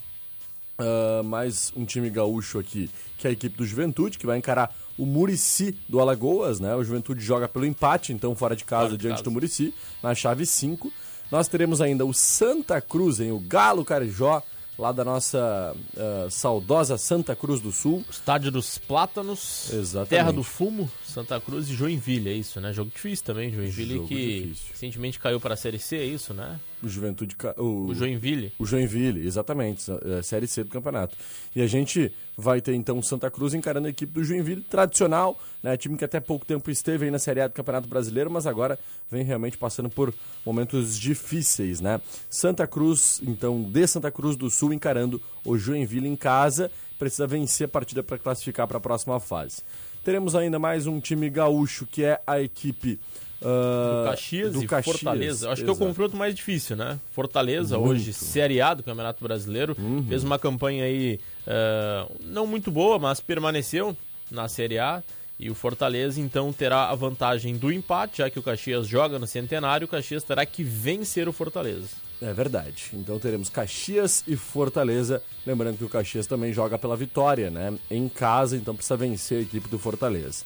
uh, 0.79 1.23
mais 1.25 1.73
um 1.77 1.85
time 1.85 2.11
gaúcho 2.11 2.59
aqui, 2.59 2.91
que 3.19 3.27
é 3.27 3.31
a 3.31 3.33
equipe 3.33 3.57
do 3.57 3.65
Juventude, 3.65 4.19
que 4.19 4.27
vai 4.27 4.39
encarar 4.39 4.75
o 4.99 5.07
Murici 5.07 5.77
do 5.89 6.01
Alagoas, 6.01 6.61
né? 6.61 6.75
O 6.75 6.85
Juventude 6.85 7.25
joga 7.25 7.49
pelo 7.49 7.65
empate, 7.65 8.13
então 8.13 8.35
fora 8.35 8.55
de 8.55 8.65
casa, 8.65 8.85
fora 8.87 8.97
de 8.97 9.03
diante 9.03 9.15
casa. 9.15 9.25
do 9.25 9.31
Murici, 9.31 9.75
na 10.03 10.15
chave 10.15 10.47
5. 10.47 10.93
Nós 11.31 11.49
teremos 11.49 11.81
ainda 11.81 12.05
o 12.05 12.13
Santa 12.13 12.81
Cruz, 12.81 13.21
hein? 13.21 13.33
o 13.33 13.41
Galo 13.41 13.85
Carijó, 13.85 14.43
lá 14.79 14.93
da 14.93 15.05
nossa 15.05 15.75
uh, 15.75 16.31
saudosa 16.31 16.99
Santa 16.99 17.35
Cruz 17.35 17.61
do 17.61 17.73
Sul. 17.73 18.05
Estádio 18.11 18.51
dos 18.51 18.79
Plátanos, 18.79 19.73
Exatamente. 19.73 20.11
Terra 20.11 20.33
do 20.33 20.43
Fumo, 20.43 20.91
Santa 21.05 21.41
Cruz 21.41 21.69
e 21.69 21.75
Joinville, 21.75 22.29
é 22.29 22.35
isso, 22.35 22.61
né? 22.61 22.73
Jogo 22.73 22.91
difícil 22.95 23.25
também, 23.25 23.51
Joinville 23.51 23.95
Jogo 23.95 24.09
que 24.09 24.43
difícil. 24.43 24.67
recentemente 24.73 25.19
caiu 25.19 25.41
para 25.41 25.55
a 25.55 25.57
Série 25.57 25.79
C, 25.79 25.97
é 25.97 26.05
isso, 26.05 26.35
né? 26.35 26.61
O 26.83 26.89
Juventude. 26.89 27.37
O, 27.57 27.87
O 27.87 27.95
Joinville. 27.95 28.53
O 28.59 28.67
Joinville, 28.67 29.27
exatamente, 29.27 29.85
é, 29.91 30.23
Série 30.23 30.47
C 30.47 30.65
do 30.65 30.71
campeonato. 30.71 31.17
E 31.55 31.63
a 31.63 31.67
gente 31.67 32.13
vai 32.37 32.61
ter 32.61 32.75
então 32.75 32.99
o 32.99 33.03
Santa 33.03 33.31
Cruz 33.31 33.55
encarando 33.55 33.87
a 33.87 33.91
equipe 33.91 34.13
do 34.13 34.25
Joinville, 34.25 34.63
tradicional, 34.63 35.39
né? 35.63 35.77
Time 35.77 35.97
que 35.97 36.05
até 36.05 36.19
pouco 36.19 36.45
tempo 36.45 36.71
esteve 36.71 37.05
aí 37.05 37.11
na 37.11 37.19
Série 37.19 37.41
A 37.41 37.47
do 37.47 37.55
Campeonato 37.55 37.89
Brasileiro, 37.89 38.31
mas 38.31 38.47
agora 38.47 38.79
vem 39.11 39.23
realmente 39.23 39.57
passando 39.57 39.89
por 39.89 40.13
momentos 40.45 40.99
difíceis, 40.99 41.81
né? 41.81 42.01
Santa 42.29 42.67
Cruz, 42.67 43.21
então, 43.23 43.63
de 43.63 43.87
Santa 43.87 44.11
Cruz 44.11 44.37
do 44.37 44.51
Sul 44.51 44.73
encarando 44.73 45.23
o 45.45 45.57
Joinville 45.57 46.09
em 46.09 46.17
casa, 46.17 46.71
precisa 46.99 47.27
vencer 47.27 47.67
a 47.67 47.69
partida 47.69 48.03
para 48.03 48.19
classificar 48.19 48.67
para 48.67 48.79
a 48.79 48.81
próxima 48.81 49.21
fase. 49.21 49.63
Teremos 50.05 50.35
ainda 50.35 50.59
mais 50.59 50.87
um 50.87 50.99
time 50.99 51.31
gaúcho 51.31 51.87
que 51.87 52.03
é 52.03 52.21
a 52.27 52.41
equipe 52.41 52.99
ah, 53.45 54.03
Do 54.05 54.11
Caxias 54.11 54.53
do 54.53 54.63
e 54.63 54.67
Caxias, 54.67 54.97
Fortaleza. 55.01 55.51
Acho 55.51 55.63
que 55.63 55.69
é 55.69 55.73
o 55.73 55.75
exato. 55.75 55.87
confronto 55.89 56.17
mais 56.17 56.35
difícil, 56.35 56.77
né? 56.77 56.99
Fortaleza, 57.13 57.79
Muito. 57.79 57.91
hoje 57.93 58.13
Série 58.13 58.61
A 58.61 58.75
do 58.75 58.83
Campeonato 58.83 59.23
Brasileiro, 59.23 59.77
Uhum. 59.79 60.05
fez 60.09 60.23
uma 60.25 60.39
campanha 60.39 60.85
aí 60.85 61.19
eh, 61.47 62.07
não 62.25 62.47
muito 62.47 62.71
boa, 62.71 62.99
mas 62.99 63.21
permaneceu 63.21 63.97
na 64.31 64.49
Série 64.49 64.79
A. 64.79 65.03
E 65.41 65.51
o 65.51 65.55
Fortaleza, 65.57 66.21
então, 66.21 66.53
terá 66.53 66.89
a 66.91 66.95
vantagem 66.95 67.57
do 67.57 67.73
empate, 67.73 68.19
já 68.19 68.31
que 68.31 68.39
o 68.39 68.43
Caxias 68.43 68.87
joga 68.87 69.19
no 69.19 69.27
Centenário, 69.27 69.87
o 69.87 69.89
Caxias 69.89 70.23
terá 70.23 70.47
que 70.47 70.63
vencer 70.63 71.27
o 71.27 71.33
Fortaleza. 71.33 71.89
É 72.21 72.33
verdade. 72.33 72.91
Então 72.95 73.19
teremos 73.19 73.49
Caxias 73.49 74.23
e 74.29 74.37
Fortaleza. 74.37 75.21
Lembrando 75.45 75.79
que 75.79 75.85
o 75.85 75.89
Caxias 75.89 76.29
também 76.29 76.53
joga 76.53 76.79
pela 76.79 76.97
vitória, 76.97 77.51
né? 77.51 77.77
Em 77.91 78.09
casa, 78.09 78.57
então 78.57 78.77
precisa 78.77 78.97
vencer 78.97 79.39
a 79.39 79.43
equipe 79.43 79.69
do 79.69 79.81
Fortaleza. 79.81 80.45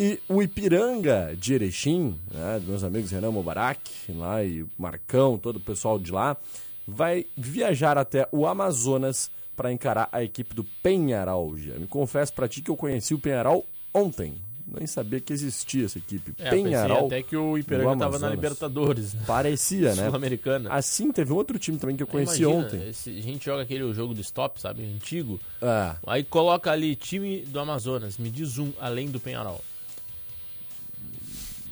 E 0.00 0.20
o 0.28 0.40
Ipiranga 0.40 1.34
de 1.36 1.54
Erechim, 1.54 2.16
né, 2.32 2.62
meus 2.64 2.84
amigos 2.84 3.10
Renan 3.10 3.32
Mubarak, 3.32 3.80
lá 4.10 4.44
e 4.44 4.64
Marcão, 4.78 5.36
todo 5.36 5.56
o 5.56 5.60
pessoal 5.60 5.98
de 5.98 6.12
lá, 6.12 6.36
vai 6.86 7.26
viajar 7.36 7.98
até 7.98 8.28
o 8.30 8.46
Amazonas 8.46 9.28
para 9.56 9.72
encarar 9.72 10.08
a 10.12 10.22
equipe 10.22 10.54
do 10.54 10.62
Penharol. 10.62 11.58
Já. 11.58 11.74
Me 11.74 11.88
confesso 11.88 12.32
para 12.32 12.46
ti 12.46 12.62
que 12.62 12.70
eu 12.70 12.76
conheci 12.76 13.12
o 13.12 13.18
Penharol 13.18 13.66
ontem. 13.92 14.40
Nem 14.68 14.86
sabia 14.86 15.18
que 15.18 15.32
existia 15.32 15.86
essa 15.86 15.98
equipe. 15.98 16.32
É, 16.38 16.48
Penharol 16.50 17.06
até 17.06 17.20
que 17.22 17.36
o 17.36 17.58
Ipiranga 17.58 17.94
estava 17.94 18.18
na. 18.20 18.28
Libertadores, 18.28 19.14
né? 19.14 19.22
parecia, 19.26 19.94
né? 19.96 20.04
Sul-Americana. 20.04 20.70
Assim, 20.72 21.10
teve 21.10 21.32
um 21.32 21.36
outro 21.36 21.58
time 21.58 21.76
também 21.78 21.96
que 21.96 22.02
eu 22.04 22.06
conheci 22.06 22.42
Imagina, 22.42 22.66
ontem. 22.66 22.88
esse- 22.88 23.18
a 23.18 23.22
gente 23.22 23.44
joga 23.46 23.62
aquele 23.64 23.92
jogo 23.94 24.14
do 24.14 24.20
stop, 24.20 24.60
sabe? 24.60 24.84
Antigo. 24.84 25.40
Ah, 25.60 25.96
Aí 26.06 26.22
coloca 26.22 26.70
ali 26.70 26.94
time 26.94 27.40
do 27.46 27.58
Amazonas, 27.58 28.16
me 28.18 28.30
diz 28.30 28.58
um 28.58 28.70
além 28.78 29.08
do 29.10 29.18
Penharol. 29.18 29.60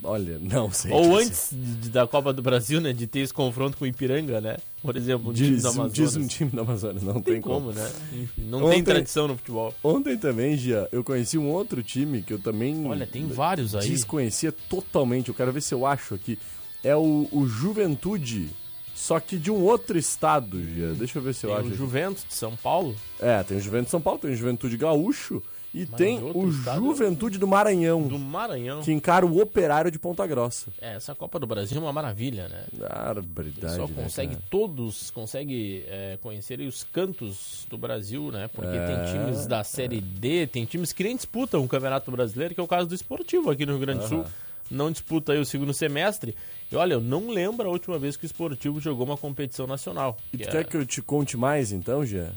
Olha, 0.07 0.39
não 0.41 0.71
sei. 0.71 0.91
Ou 0.93 1.17
antes 1.19 1.51
de- 1.53 1.91
da 1.91 2.07
Copa 2.07 2.33
do 2.33 2.41
Brasil, 2.41 2.81
né? 2.81 2.93
De 2.93 3.07
ter 3.07 3.21
esse 3.21 3.35
confronto 3.35 3.77
com 3.77 3.85
o 3.85 3.87
Ipiranga, 3.87 4.41
né? 4.41 4.57
Por 4.83 4.97
exemplo, 4.97 5.31
um 5.31 5.35
time 5.35 5.51
Diz, 5.51 5.63
do 5.63 5.69
Amazonas. 5.69 5.93
diz 5.93 6.17
um 6.17 6.27
time 6.27 6.51
do 6.51 6.61
Amazonas, 6.61 7.03
não, 7.03 7.15
Não 7.15 7.21
tem 7.23 7.35
tem 7.35 7.43
como. 7.43 7.67
como, 7.67 7.73
né? 7.73 7.93
Enfim, 8.13 8.43
não 8.49 8.59
Ontem- 8.65 8.75
tem 8.75 8.85
tradição 8.85 9.27
no 9.29 9.37
futebol. 9.37 9.75
Ontem 9.83 10.17
também, 10.17 10.57
Gia, 10.57 10.89
eu 10.93 11.03
conheci 11.05 11.37
um 11.37 11.49
outro 11.51 11.83
time 11.83 12.23
que 12.23 12.33
eu 12.33 12.39
também 12.39 12.87
Olha, 12.87 13.07
tem 13.07 13.27
vários 13.27 13.75
aí. 13.75 13.89
desconhecia 13.89 14.53
totalmente. 14.53 15.29
Eu 15.29 15.35
quero 15.35 15.53
ver 15.53 15.61
se 15.61 15.75
eu 15.75 15.85
acho 15.85 16.15
aqui. 16.15 16.39
É 16.85 16.95
o, 16.95 17.29
o 17.33 17.47
Juventude, 17.47 18.49
só 18.95 19.19
que 19.21 19.37
de 19.39 19.51
um 19.51 19.61
outro 19.63 19.99
estado, 19.99 20.63
Gia. 20.63 20.93
Deixa 20.95 21.19
eu 21.19 21.23
ver 21.23 21.35
se 21.35 21.45
eu 21.45 21.51
Tem 21.51 21.59
acho. 21.59 21.67
o 21.67 21.69
aqui. 21.71 21.79
Juventus 21.79 22.25
de 22.29 22.35
São 22.35 22.55
Paulo. 22.57 22.95
É, 23.21 23.43
tem 23.43 23.57
o 23.57 23.61
Juventude 23.61 23.87
de 23.87 23.91
São 23.91 24.01
Paulo, 24.01 24.19
tem 24.21 24.31
o 24.31 24.37
Juventude 24.37 24.77
Gaúcho 24.77 25.43
e 25.77 25.87
Mas 25.91 25.99
tem 25.99 26.19
o 26.23 26.49
estado? 26.49 26.81
Juventude 26.81 27.39
do 27.39 27.47
Maranhão, 27.47 28.03
Do 28.09 28.19
Maranhão. 28.19 28.81
que 28.83 28.91
encara 28.91 29.27
o 29.27 29.41
Operário 29.41 29.91
de 29.91 29.99
Ponta 29.99 30.27
Grossa. 30.27 30.71
É, 30.81 30.95
essa 30.97 31.15
Copa 31.15 31.39
do 31.39 31.47
Brasil 31.47 31.77
é 31.77 31.81
uma 31.81 31.93
maravilha, 31.93 32.49
né? 32.49 32.65
Barbaridade. 32.73 33.61
pessoal 33.61 33.89
né, 33.89 34.03
consegue 34.03 34.35
cara? 34.35 34.47
todos, 34.51 35.11
consegue 35.11 35.85
é, 35.89 36.19
conhecer 36.23 36.61
os 36.61 36.83
cantos 36.85 37.67
do 37.69 37.77
Brasil, 37.77 38.33
né? 38.33 38.49
Porque 38.53 38.75
É, 38.77 38.87
tem 38.87 39.13
times 39.13 39.47
da 39.47 39.63
Série 39.63 40.01
D, 40.01 40.47
tem 40.47 40.65
times 40.65 40.93
que 40.93 41.05
nem 41.05 41.15
disputam 41.15 41.63
o 41.63 41.69
Campeonato 41.69 42.11
Brasileiro, 42.11 42.55
que 42.55 42.61
é 42.61 42.65
o 42.65 42.67
caso 42.69 42.89
do 42.89 42.95
Esportivo 42.95 43.51
aqui 43.51 43.67
no 43.67 43.73
Rio 43.73 43.81
Grande 43.83 44.01
do 44.01 44.09
Sul. 44.09 44.25
Não 44.71 44.91
disputa 44.91 45.33
aí 45.33 45.39
o 45.39 45.45
segundo 45.45 45.73
semestre. 45.73 46.35
E 46.73 46.75
olha, 46.75 46.95
eu 46.95 47.01
não 47.01 47.29
lembro 47.31 47.69
a 47.69 47.71
última 47.71 47.99
vez 47.99 48.17
que 48.17 48.25
o 48.25 48.27
Esportivo 48.27 48.81
jogou 48.81 49.05
uma 49.07 49.17
competição 49.17 49.67
nacional. 49.67 50.17
E 50.33 50.39
que 50.39 50.45
tu 50.45 50.49
é- 50.49 50.53
quer 50.53 50.65
que 50.65 50.77
eu 50.77 50.85
te 50.85 51.01
conte 51.01 51.37
mais 51.37 51.71
então, 51.71 52.05
Jean? 52.05 52.33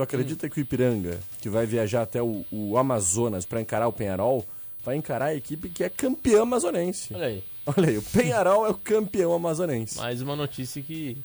Tu 0.00 0.04
acredita 0.04 0.48
que 0.48 0.58
o 0.58 0.62
Ipiranga, 0.62 1.20
que 1.42 1.50
vai 1.50 1.66
viajar 1.66 2.00
até 2.02 2.22
o, 2.22 2.42
o 2.50 2.78
Amazonas 2.78 3.44
para 3.44 3.60
encarar 3.60 3.86
o 3.86 3.92
Penharol, 3.92 4.46
vai 4.82 4.96
encarar 4.96 5.26
a 5.26 5.34
equipe 5.34 5.68
que 5.68 5.84
é 5.84 5.90
campeã 5.90 6.40
amazonense? 6.40 7.12
Olha 7.14 7.26
aí, 7.26 7.44
Olha 7.66 7.88
aí, 7.90 7.98
o 7.98 8.02
Penharol 8.02 8.66
é 8.66 8.70
o 8.70 8.74
campeão 8.74 9.34
amazonense. 9.34 9.98
mais 9.98 10.22
uma 10.22 10.34
notícia 10.34 10.80
que 10.80 11.18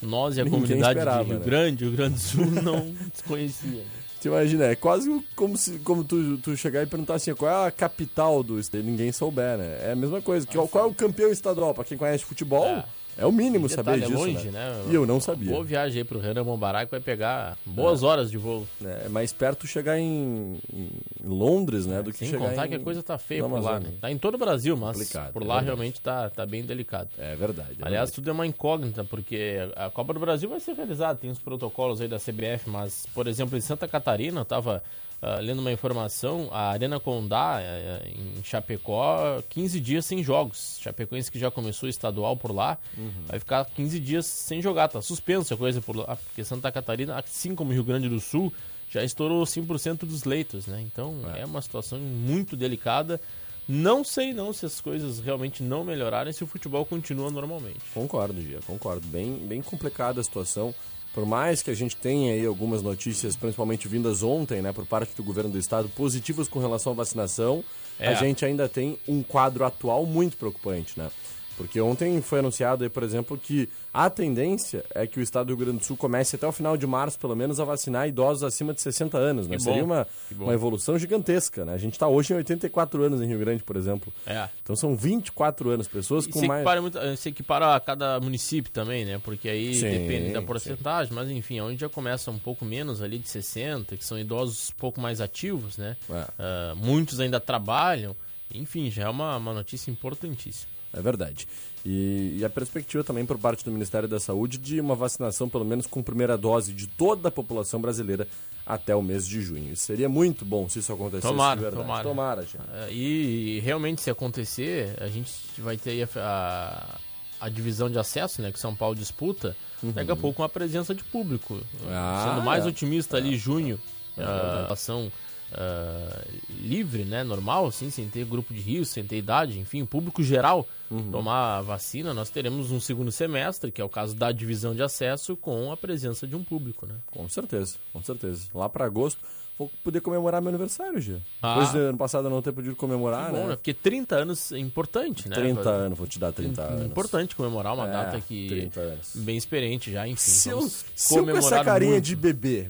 nós 0.00 0.38
e 0.38 0.40
a 0.40 0.44
Ninguém 0.44 0.60
comunidade 0.60 0.98
esperava, 0.98 1.24
de 1.24 1.30
Rio 1.30 1.38
né? 1.38 1.44
Grande, 1.44 1.84
Rio 1.84 1.92
Grande 1.92 2.14
do 2.14 2.20
Sul, 2.20 2.46
não 2.62 2.94
desconhecia. 3.12 3.84
Tu 4.22 4.28
imagina, 4.28 4.64
é 4.64 4.74
quase 4.74 5.22
como 5.36 5.58
se 5.58 5.78
como 5.80 6.02
tu, 6.02 6.38
tu 6.38 6.56
chegar 6.56 6.82
e 6.82 6.86
perguntar 6.86 7.16
assim, 7.16 7.34
qual 7.34 7.50
é 7.50 7.66
a 7.66 7.70
capital 7.70 8.42
do 8.42 8.58
estado? 8.58 8.82
Ninguém 8.82 9.12
souber, 9.12 9.58
né? 9.58 9.80
É 9.82 9.92
a 9.92 9.96
mesma 9.96 10.22
coisa. 10.22 10.46
Que, 10.46 10.56
qual 10.68 10.86
é 10.86 10.88
o 10.88 10.94
campeão 10.94 11.30
estadual? 11.30 11.74
Pra 11.74 11.84
quem 11.84 11.98
conhece 11.98 12.24
futebol, 12.24 12.64
é, 12.64 12.86
É. 13.16 13.26
o 13.26 13.32
mínimo 13.32 13.68
Detalhe, 13.68 14.00
saber 14.00 14.04
é 14.04 14.06
disso, 14.06 14.26
longe, 14.26 14.50
né? 14.50 14.70
né? 14.70 14.84
E 14.90 14.94
eu 14.94 15.06
não 15.06 15.20
sabia. 15.20 15.50
Boa 15.50 15.64
viagem 15.64 15.98
aí 15.98 16.04
pro 16.04 16.18
Renan 16.18 16.44
Mombarak, 16.44 16.90
vai 16.90 17.00
pegar 17.00 17.56
boas 17.64 18.02
horas 18.02 18.30
de 18.30 18.38
voo. 18.38 18.66
É 18.84 19.08
mais 19.08 19.32
perto 19.32 19.66
chegar 19.66 19.98
em, 19.98 20.58
em 20.72 20.90
Londres, 21.22 21.86
né? 21.86 22.02
Do 22.02 22.12
que 22.12 22.18
Sem 22.18 22.28
chegar 22.28 22.48
contar 22.50 22.66
em, 22.66 22.68
que 22.70 22.74
a 22.76 22.80
coisa 22.80 23.02
tá 23.02 23.18
feia 23.18 23.42
por 23.42 23.60
lá, 23.60 23.80
né? 23.80 23.92
Tá 24.00 24.10
em 24.10 24.18
todo 24.18 24.34
o 24.34 24.38
Brasil, 24.38 24.76
mas 24.76 24.96
Complicado, 24.96 25.32
por 25.32 25.42
é 25.42 25.46
lá 25.46 25.60
realmente 25.60 26.00
tá, 26.00 26.28
tá 26.30 26.44
bem 26.46 26.64
delicado. 26.64 27.10
É 27.18 27.34
verdade. 27.36 27.70
é 27.78 27.86
Aliás, 27.86 28.10
verdade. 28.10 28.12
tudo 28.12 28.30
é 28.30 28.32
uma 28.32 28.46
incógnita, 28.46 29.04
porque 29.04 29.58
a 29.76 29.90
Copa 29.90 30.14
do 30.14 30.20
Brasil 30.20 30.48
vai 30.48 30.60
ser 30.60 30.74
realizada, 30.74 31.18
tem 31.18 31.30
os 31.30 31.38
protocolos 31.38 32.00
aí 32.00 32.08
da 32.08 32.18
CBF, 32.18 32.68
mas, 32.68 33.06
por 33.14 33.26
exemplo, 33.26 33.56
em 33.56 33.60
Santa 33.60 33.86
Catarina, 33.86 34.44
tava 34.44 34.82
ah, 35.24 35.38
lendo 35.40 35.60
uma 35.60 35.72
informação, 35.72 36.48
a 36.52 36.70
Arena 36.70 37.00
Condá, 37.00 37.58
eh, 37.60 38.02
eh, 38.04 38.10
em 38.38 38.44
Chapecó, 38.44 39.42
15 39.48 39.80
dias 39.80 40.04
sem 40.04 40.22
jogos. 40.22 40.78
Chapecoense 40.80 41.30
que 41.32 41.38
já 41.38 41.50
começou 41.50 41.88
estadual 41.88 42.36
por 42.36 42.54
lá, 42.54 42.76
Uhum. 42.96 43.10
vai 43.26 43.38
ficar 43.38 43.64
15 43.64 43.98
dias 43.98 44.26
sem 44.26 44.60
jogar, 44.60 44.88
tá 44.88 45.00
suspensa 45.00 45.54
a 45.54 45.56
coisa 45.56 45.80
por 45.80 45.96
lá, 45.96 46.16
porque 46.16 46.44
Santa 46.44 46.70
Catarina, 46.70 47.18
assim 47.18 47.54
como 47.54 47.72
Rio 47.72 47.84
Grande 47.84 48.08
do 48.08 48.20
Sul, 48.20 48.52
já 48.90 49.02
estourou 49.02 49.44
100% 49.46 50.06
dos 50.06 50.24
leitos, 50.24 50.66
né? 50.66 50.80
Então 50.82 51.16
é. 51.34 51.44
uma 51.44 51.62
situação 51.62 51.98
muito 51.98 52.56
delicada. 52.56 53.20
Não 53.66 54.04
sei 54.04 54.34
não 54.34 54.52
se 54.52 54.66
as 54.66 54.78
coisas 54.78 55.20
realmente 55.20 55.62
não 55.62 55.82
melhorarem, 55.84 56.32
se 56.34 56.44
o 56.44 56.46
futebol 56.46 56.84
continua 56.84 57.30
normalmente. 57.30 57.80
Concordo, 57.94 58.40
Gia, 58.42 58.60
concordo. 58.60 59.06
Bem, 59.08 59.36
bem 59.38 59.62
complicada 59.62 60.20
a 60.20 60.24
situação. 60.24 60.74
Por 61.14 61.24
mais 61.24 61.62
que 61.62 61.70
a 61.70 61.74
gente 61.74 61.94
tenha 61.96 62.32
aí 62.34 62.44
algumas 62.44 62.82
notícias, 62.82 63.36
principalmente 63.36 63.86
vindas 63.86 64.22
ontem, 64.24 64.60
né, 64.60 64.72
por 64.72 64.84
parte 64.84 65.14
do 65.14 65.22
governo 65.22 65.50
do 65.50 65.58
estado, 65.58 65.88
positivas 65.90 66.48
com 66.48 66.58
relação 66.58 66.92
à 66.92 66.94
vacinação, 66.96 67.62
É. 68.00 68.08
a 68.08 68.14
gente 68.14 68.44
ainda 68.44 68.68
tem 68.68 68.98
um 69.06 69.22
quadro 69.22 69.64
atual 69.64 70.04
muito 70.04 70.36
preocupante, 70.36 70.98
né? 70.98 71.08
Porque 71.56 71.80
ontem 71.80 72.20
foi 72.20 72.40
anunciado 72.40 72.84
aí, 72.84 72.90
por 72.90 73.02
exemplo, 73.02 73.38
que 73.38 73.68
a 73.92 74.10
tendência 74.10 74.84
é 74.94 75.06
que 75.06 75.20
o 75.20 75.22
estado 75.22 75.46
do 75.46 75.54
Rio 75.54 75.66
Grande 75.66 75.78
do 75.78 75.84
Sul 75.84 75.96
comece 75.96 76.36
até 76.36 76.46
o 76.46 76.52
final 76.52 76.76
de 76.76 76.86
março, 76.86 77.18
pelo 77.18 77.36
menos, 77.36 77.60
a 77.60 77.64
vacinar 77.64 78.08
idosos 78.08 78.42
acima 78.42 78.74
de 78.74 78.80
60 78.80 79.16
anos, 79.16 79.46
né? 79.46 79.58
Seria 79.58 79.84
uma, 79.84 80.06
uma 80.36 80.52
evolução 80.52 80.98
gigantesca, 80.98 81.64
né? 81.64 81.74
A 81.74 81.78
gente 81.78 81.92
está 81.92 82.08
hoje 82.08 82.32
em 82.32 82.36
84 82.36 83.02
anos 83.02 83.22
em 83.22 83.26
Rio 83.26 83.38
Grande, 83.38 83.62
por 83.62 83.76
exemplo. 83.76 84.12
É. 84.26 84.48
Então 84.62 84.74
são 84.74 84.96
24 84.96 85.70
anos, 85.70 85.86
pessoas 85.86 86.26
E 86.26 86.30
com 86.30 86.40
se 86.40 86.46
mais... 86.48 86.60
equipara, 86.60 86.82
muito, 86.82 86.98
eh, 86.98 87.16
se 87.16 87.28
equipara 87.28 87.74
a 87.76 87.80
cada 87.80 88.18
município 88.20 88.72
também, 88.72 89.04
né? 89.04 89.20
Porque 89.22 89.48
aí 89.48 89.74
Sim, 89.74 89.90
depende 89.90 90.32
da 90.32 90.40
sim. 90.40 90.46
porcentagem, 90.46 91.14
mas 91.14 91.30
enfim, 91.30 91.60
onde 91.60 91.80
já 91.80 91.88
começa 91.88 92.30
um 92.30 92.38
pouco 92.38 92.64
menos 92.64 93.00
ali 93.00 93.18
de 93.18 93.28
60, 93.28 93.96
que 93.96 94.04
são 94.04 94.18
idosos 94.18 94.70
um 94.70 94.78
pouco 94.80 95.00
mais 95.00 95.20
ativos, 95.20 95.78
né? 95.78 95.96
É. 96.10 96.26
Ah, 96.38 96.74
muitos 96.76 97.20
ainda 97.20 97.38
trabalham, 97.38 98.16
enfim, 98.52 98.90
já 98.90 99.04
é 99.04 99.08
uma, 99.08 99.36
uma 99.36 99.54
notícia 99.54 99.90
importantíssima. 99.90 100.73
É 100.96 101.02
verdade. 101.02 101.46
E, 101.84 102.38
e 102.38 102.44
a 102.44 102.48
perspectiva 102.48 103.04
também 103.04 103.26
por 103.26 103.38
parte 103.38 103.64
do 103.64 103.70
Ministério 103.70 104.08
da 104.08 104.18
Saúde 104.18 104.56
de 104.56 104.80
uma 104.80 104.94
vacinação, 104.94 105.48
pelo 105.48 105.64
menos 105.64 105.86
com 105.86 106.02
primeira 106.02 106.38
dose, 106.38 106.72
de 106.72 106.86
toda 106.86 107.28
a 107.28 107.30
população 107.30 107.80
brasileira 107.80 108.26
até 108.64 108.94
o 108.94 109.02
mês 109.02 109.26
de 109.26 109.42
junho. 109.42 109.72
Isso 109.72 109.84
seria 109.84 110.08
muito 110.08 110.44
bom 110.44 110.68
se 110.68 110.78
isso 110.78 110.92
acontecesse 110.92 111.26
Tomara, 111.26 111.56
de 111.56 111.62
verdade. 111.62 111.82
tomara. 111.82 112.02
Tomara, 112.08 112.42
gente. 112.42 112.64
Ah, 112.72 112.88
e, 112.90 113.60
realmente, 113.60 114.00
se 114.00 114.10
acontecer, 114.10 114.96
a 115.00 115.08
gente 115.08 115.30
vai 115.58 115.76
ter 115.76 115.90
aí 115.90 116.08
a, 116.16 116.98
a, 117.40 117.48
divisão 117.50 117.90
de 117.90 117.98
acesso, 117.98 118.40
né? 118.40 118.50
Que 118.50 118.58
São 118.58 118.74
Paulo 118.74 118.94
disputa, 118.94 119.54
daqui 119.82 120.10
a 120.10 120.16
pouco 120.16 120.40
uma 120.40 120.48
presença 120.48 120.94
de 120.94 121.04
público. 121.04 121.60
Ah, 121.86 122.30
Sendo 122.30 122.46
mais 122.46 122.64
é. 122.64 122.68
otimista 122.68 123.18
ali, 123.18 123.36
junho, 123.36 123.78
a 124.16 124.62
relação 124.62 125.12
uh, 125.52 126.42
livre, 126.60 127.04
né, 127.04 127.22
normal, 127.22 127.66
assim, 127.66 127.90
sem 127.90 128.08
ter 128.08 128.24
grupo 128.24 128.52
de 128.52 128.60
risco, 128.60 128.94
sem 128.94 129.04
ter 129.04 129.18
idade, 129.18 129.58
enfim, 129.58 129.82
o 129.82 129.86
público 129.86 130.22
geral 130.22 130.66
uhum. 130.90 131.10
tomar 131.10 131.58
a 131.58 131.62
vacina, 131.62 132.14
nós 132.14 132.30
teremos 132.30 132.70
um 132.70 132.80
segundo 132.80 133.10
semestre, 133.12 133.70
que 133.70 133.80
é 133.80 133.84
o 133.84 133.88
caso 133.88 134.14
da 134.14 134.32
divisão 134.32 134.74
de 134.74 134.82
acesso, 134.82 135.36
com 135.36 135.70
a 135.72 135.76
presença 135.76 136.26
de 136.26 136.36
um 136.36 136.44
público, 136.44 136.86
né? 136.86 136.94
Com 137.10 137.28
certeza, 137.28 137.76
com 137.92 138.02
certeza. 138.02 138.48
Lá 138.54 138.68
para 138.68 138.84
agosto 138.84 139.20
vou 139.58 139.70
poder 139.82 140.00
comemorar 140.00 140.42
meu 140.42 140.48
aniversário, 140.48 141.00
Gia. 141.00 141.20
Ah. 141.40 141.54
Depois 141.54 141.72
de 141.72 141.78
ano 141.78 141.98
passado 141.98 142.26
eu 142.26 142.30
não 142.30 142.42
ter 142.42 142.52
podido 142.52 142.74
comemorar, 142.74 143.30
bom, 143.30 143.38
né? 143.38 143.46
né? 143.48 143.56
Porque 143.56 143.72
30 143.72 144.16
anos 144.16 144.52
é 144.52 144.58
importante, 144.58 145.28
né? 145.28 145.36
30 145.36 145.70
anos, 145.70 145.98
vou 145.98 146.06
te 146.06 146.18
dar 146.18 146.32
30 146.32 146.60
é 146.60 146.66
anos. 146.66 146.86
Importante 146.86 147.36
comemorar 147.36 147.74
uma 147.74 147.88
é, 147.88 147.92
data 147.92 148.20
que 148.20 148.48
30 148.48 148.80
anos. 148.80 149.12
bem 149.16 149.36
experiente 149.36 149.92
já, 149.92 150.06
enfim. 150.06 150.20
Se 150.20 150.48
eu, 150.48 150.68
se 150.94 151.16
eu 151.16 151.24
com 151.24 151.36
essa 151.36 151.62
carinha 151.62 151.92
muito. 151.92 152.04
de 152.04 152.16
bebê, 152.16 152.68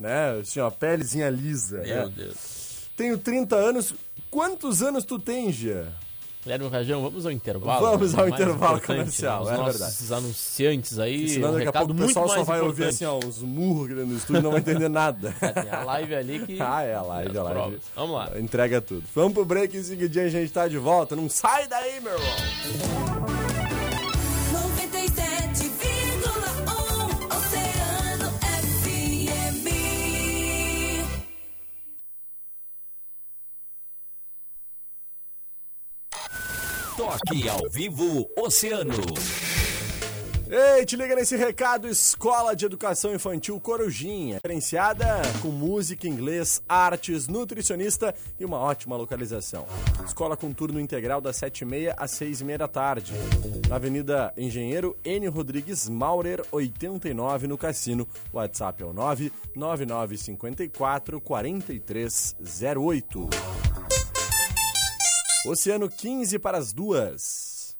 né? 0.00 0.40
Assim, 0.40 0.58
ó, 0.58 0.70
pelezinha 0.70 1.28
lisa. 1.28 1.82
Meu 1.82 2.08
né? 2.08 2.12
Deus. 2.16 2.88
Tenho 2.96 3.18
30 3.18 3.54
anos. 3.54 3.94
Quantos 4.30 4.82
anos 4.82 5.04
tu 5.04 5.18
tem, 5.18 5.52
Gia? 5.52 5.92
Guilherme 6.42 6.68
Rajão, 6.68 7.02
vamos 7.02 7.26
ao 7.26 7.32
intervalo. 7.32 7.80
Vamos 7.86 8.14
ao 8.14 8.26
intervalo 8.26 8.80
comercial, 8.80 9.44
né? 9.44 9.52
é 9.52 9.62
verdade. 9.62 9.96
Os 10.00 10.10
anunciantes 10.10 10.98
aí, 10.98 11.28
senão 11.28 11.50
um 11.50 11.52
daqui 11.52 11.68
a 11.68 11.72
pouco 11.72 11.92
o 11.92 11.96
pessoal 11.96 12.28
só 12.30 12.42
vai 12.42 12.62
ouvir 12.62 12.84
assim, 12.84 13.04
ó, 13.04 13.18
uns 13.18 13.42
murros 13.42 13.90
no 13.90 14.16
estúdio 14.16 14.40
e 14.40 14.42
não 14.42 14.50
vai 14.50 14.60
entender 14.60 14.88
nada. 14.88 15.34
É, 15.40 15.52
tem 15.52 15.70
a 15.70 15.84
live 15.84 16.14
ali 16.14 16.38
que... 16.46 16.58
Ah, 16.62 16.82
é 16.82 16.94
a 16.94 17.02
live, 17.02 17.36
a 17.36 17.42
live. 17.42 17.60
Provas. 17.60 17.80
Vamos 17.94 18.16
lá. 18.16 18.30
Entrega 18.38 18.80
tudo. 18.80 19.02
Vamos 19.14 19.34
pro 19.34 19.44
break 19.44 19.76
e 19.76 19.80
em 19.80 19.82
seguidinho 19.82 20.26
a 20.26 20.28
gente 20.28 20.50
tá 20.50 20.66
de 20.66 20.78
volta. 20.78 21.14
Não 21.14 21.28
sai 21.28 21.68
daí, 21.68 22.00
meu 22.00 22.12
irmão. 22.12 23.49
Toque 37.26 37.48
ao 37.48 37.68
vivo 37.68 38.30
Oceano. 38.36 38.94
Ei, 40.48 40.84
te 40.84 40.96
liga 40.96 41.14
nesse 41.14 41.36
recado, 41.36 41.86
Escola 41.86 42.56
de 42.56 42.64
Educação 42.64 43.14
Infantil 43.14 43.60
Corujinha, 43.60 44.36
diferenciada 44.36 45.06
com 45.42 45.48
música, 45.48 46.08
inglês, 46.08 46.62
artes, 46.68 47.28
nutricionista 47.28 48.14
e 48.38 48.44
uma 48.44 48.58
ótima 48.58 48.96
localização. 48.96 49.66
Escola 50.04 50.36
com 50.36 50.52
turno 50.52 50.80
integral 50.80 51.20
das 51.20 51.36
7h30 51.36 51.94
às 51.96 52.10
6h30 52.12 52.56
da 52.56 52.68
tarde. 52.68 53.12
Na 53.68 53.76
Avenida 53.76 54.32
Engenheiro 54.36 54.96
N. 55.04 55.28
Rodrigues 55.28 55.88
Maurer, 55.88 56.42
89, 56.50 57.46
no 57.46 57.56
Cassino. 57.58 58.08
WhatsApp 58.32 58.82
é 58.82 58.86
o 58.86 58.92
99954 58.92 61.20
4308. 61.20 63.28
Oceano 65.46 65.88
15 65.88 66.38
para 66.38 66.58
as 66.58 66.72
duas. 66.72 67.49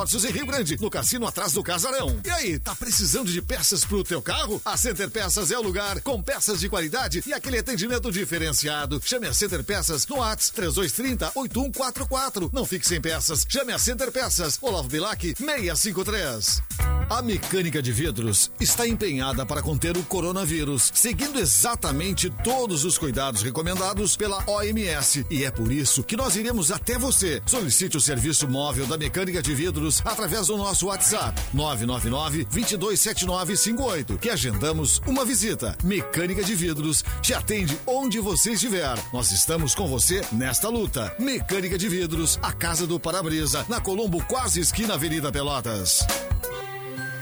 Consórcios 0.00 0.24
em 0.24 0.32
Rio 0.32 0.46
Grande, 0.46 0.78
no 0.80 0.88
cassino 0.88 1.26
atrás 1.26 1.52
do 1.52 1.62
Casarão. 1.62 2.18
E 2.24 2.30
aí, 2.30 2.58
tá 2.58 2.74
precisando 2.74 3.30
de 3.30 3.42
peças 3.42 3.84
pro 3.84 4.02
teu 4.02 4.22
carro? 4.22 4.58
A 4.64 4.74
Center 4.74 5.10
Peças 5.10 5.50
é 5.50 5.58
o 5.58 5.62
lugar, 5.62 6.00
com 6.00 6.22
peças 6.22 6.58
de 6.58 6.70
qualidade 6.70 7.22
e 7.26 7.34
aquele 7.34 7.58
atendimento 7.58 8.10
diferenciado. 8.10 8.98
Chame 9.04 9.26
a 9.26 9.34
Center 9.34 9.62
Peças 9.62 10.06
no 10.06 10.16
WhatsApp 10.16 10.56
3230 10.56 11.32
8144. 11.34 12.50
Não 12.50 12.64
fique 12.64 12.88
sem 12.88 12.98
peças. 12.98 13.44
Chame 13.46 13.74
a 13.74 13.78
Center 13.78 14.10
Peças. 14.10 14.58
Olavo 14.62 14.88
Bilac 14.88 15.34
653. 15.36 16.62
A 17.10 17.20
mecânica 17.20 17.82
de 17.82 17.90
vidros 17.90 18.52
está 18.60 18.86
empenhada 18.86 19.44
para 19.44 19.60
conter 19.60 19.96
o 19.96 20.02
coronavírus, 20.04 20.92
seguindo 20.94 21.40
exatamente 21.40 22.30
todos 22.44 22.84
os 22.84 22.96
cuidados 22.96 23.42
recomendados 23.42 24.16
pela 24.16 24.48
OMS. 24.48 25.26
E 25.28 25.44
é 25.44 25.50
por 25.50 25.72
isso 25.72 26.04
que 26.04 26.16
nós 26.16 26.36
iremos 26.36 26.70
até 26.70 26.96
você. 26.96 27.42
Solicite 27.44 27.96
o 27.96 28.00
serviço 28.00 28.46
móvel 28.48 28.86
da 28.86 28.96
mecânica 28.96 29.42
de 29.42 29.52
vidros 29.52 29.89
através 30.04 30.46
do 30.46 30.56
nosso 30.56 30.86
WhatsApp 30.86 31.40
999 31.52 32.44
227958, 32.44 34.18
que 34.18 34.30
agendamos 34.30 35.00
uma 35.06 35.24
visita. 35.24 35.76
Mecânica 35.82 36.44
de 36.44 36.54
Vidros 36.54 37.02
te 37.22 37.34
atende 37.34 37.78
onde 37.86 38.20
você 38.20 38.52
estiver. 38.52 38.96
Nós 39.12 39.32
estamos 39.32 39.74
com 39.74 39.86
você 39.86 40.20
nesta 40.30 40.68
luta. 40.68 41.14
Mecânica 41.18 41.76
de 41.76 41.88
Vidros, 41.88 42.38
a 42.42 42.52
casa 42.52 42.86
do 42.86 43.00
para-brisa, 43.00 43.64
na 43.68 43.80
Colombo, 43.80 44.22
quase 44.26 44.60
esquina 44.60 44.94
Avenida 44.94 45.32
Pelotas. 45.32 46.06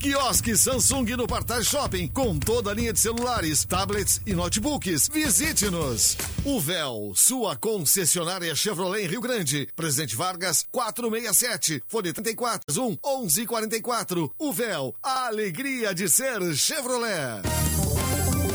Quiosque 0.04 0.54
Samsung 0.54 1.16
no 1.16 1.26
Partage 1.26 1.64
Shopping, 1.64 2.08
com 2.08 2.38
toda 2.38 2.70
a 2.70 2.74
linha 2.74 2.92
de 2.92 3.00
celulares, 3.00 3.64
tablets 3.64 4.20
e 4.26 4.34
notebooks. 4.34 5.08
Visite-nos. 5.08 6.18
O 6.44 6.60
Véu, 6.60 7.14
sua 7.16 7.56
concessionária 7.56 8.54
Chevrolet 8.54 9.04
em 9.04 9.08
Rio 9.08 9.22
Grande. 9.22 9.66
Presidente 9.74 10.14
Vargas, 10.14 10.66
467. 10.70 11.82
Fone 11.88 12.12
34 12.12 12.66
1 12.70 12.98
1144. 13.22 14.30
O 14.38 14.52
Véu, 14.52 14.94
a 15.02 15.28
alegria 15.28 15.94
de 15.94 16.06
ser 16.06 16.54
Chevrolet. 16.54 17.40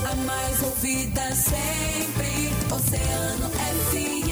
A 0.07 0.15
mais 0.17 0.61
ouvida 0.61 1.33
sempre, 1.33 2.53
Oceano 2.75 3.49
FM. 3.49 4.29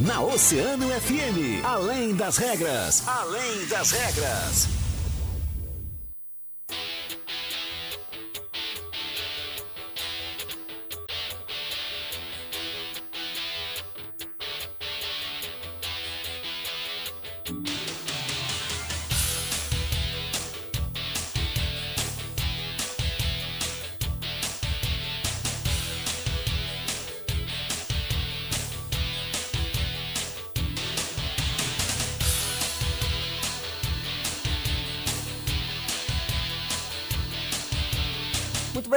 Na 0.00 0.20
Oceano 0.22 0.88
FM, 0.88 1.64
além 1.64 2.16
das 2.16 2.36
regras, 2.36 3.06
além 3.06 3.64
das 3.68 3.92
regras. 3.92 4.83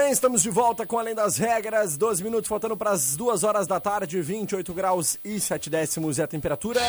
Bem, 0.08 0.12
estamos 0.12 0.42
de 0.42 0.48
volta 0.48 0.86
com 0.86 0.98
Além 0.98 1.14
das 1.14 1.36
Regras. 1.36 1.98
12 1.98 2.24
minutos 2.24 2.48
faltando 2.48 2.74
para 2.74 2.92
as 2.92 3.14
2 3.14 3.44
horas 3.44 3.66
da 3.66 3.78
tarde, 3.78 4.22
28 4.22 4.72
graus 4.72 5.18
e 5.22 5.38
7 5.38 5.68
décimos 5.68 6.18
é 6.18 6.22
a 6.22 6.26
temperatura. 6.26 6.80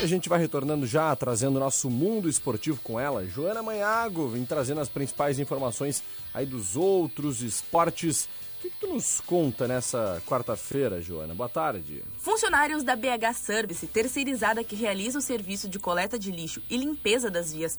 E 0.00 0.02
a 0.02 0.06
gente 0.08 0.28
vai 0.28 0.40
retornando 0.40 0.84
já, 0.86 1.14
trazendo 1.14 1.60
nosso 1.60 1.88
mundo 1.88 2.28
esportivo 2.28 2.80
com 2.82 2.98
ela. 2.98 3.24
Joana 3.26 3.62
Manhago, 3.62 4.26
vem 4.26 4.44
trazendo 4.44 4.80
as 4.80 4.88
principais 4.88 5.38
informações 5.38 6.02
aí 6.32 6.44
dos 6.44 6.74
outros 6.74 7.42
esportes. 7.42 8.24
O 8.58 8.62
que, 8.62 8.70
que 8.70 8.80
tu 8.80 8.88
nos 8.88 9.20
conta 9.20 9.68
nessa 9.68 10.20
quarta-feira, 10.26 11.00
Joana? 11.00 11.32
Boa 11.32 11.48
tarde. 11.48 12.02
Funcionários 12.18 12.82
da 12.82 12.96
BH 12.96 13.34
Service, 13.36 13.86
terceirizada 13.86 14.64
que 14.64 14.74
realiza 14.74 15.18
o 15.18 15.22
serviço 15.22 15.68
de 15.68 15.78
coleta 15.78 16.18
de 16.18 16.32
lixo 16.32 16.60
e 16.68 16.76
limpeza 16.76 17.30
das 17.30 17.52
vias 17.52 17.78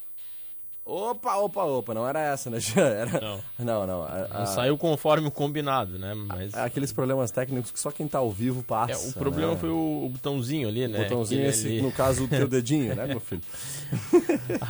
Opa, 0.87 1.35
opa, 1.37 1.63
opa, 1.63 1.93
não 1.95 2.07
era 2.07 2.19
essa, 2.21 2.47
né, 2.47 2.59
Jean? 2.61 2.85
Era... 2.85 3.19
Não. 3.19 3.39
Não, 3.57 3.87
não. 3.87 4.03
a- 4.03 4.27
Não 4.31 4.41
a- 4.41 4.45
saiu 4.45 4.77
conforme 4.77 5.27
o 5.27 5.31
combinado, 5.31 5.97
né? 5.97 6.13
Mas 6.13 6.53
Aqueles 6.53 6.93
problemas 6.93 7.31
técnicos 7.31 7.71
que 7.71 7.79
só 7.79 7.89
quem 7.89 8.07
tá 8.07 8.19
ao 8.19 8.29
vivo 8.29 8.61
passa. 8.61 8.93
é, 8.93 9.09
o 9.09 9.13
problema 9.13 9.53
né? 9.53 9.57
foi 9.57 9.69
o, 9.71 10.05
o 10.05 10.09
botãozinho 10.09 10.67
ali, 10.67 10.85
O 10.85 10.89
né? 10.89 11.03
botãozinho, 11.03 11.41
Aquele 11.41 11.53
esse, 11.55 11.67
ali. 11.67 11.81
no 11.81 11.91
caso, 11.91 12.25
o 12.25 12.27
teu 12.27 12.47
dedinho, 12.47 12.95
né, 12.95 13.07
meu 13.07 13.19
filho? 13.19 13.41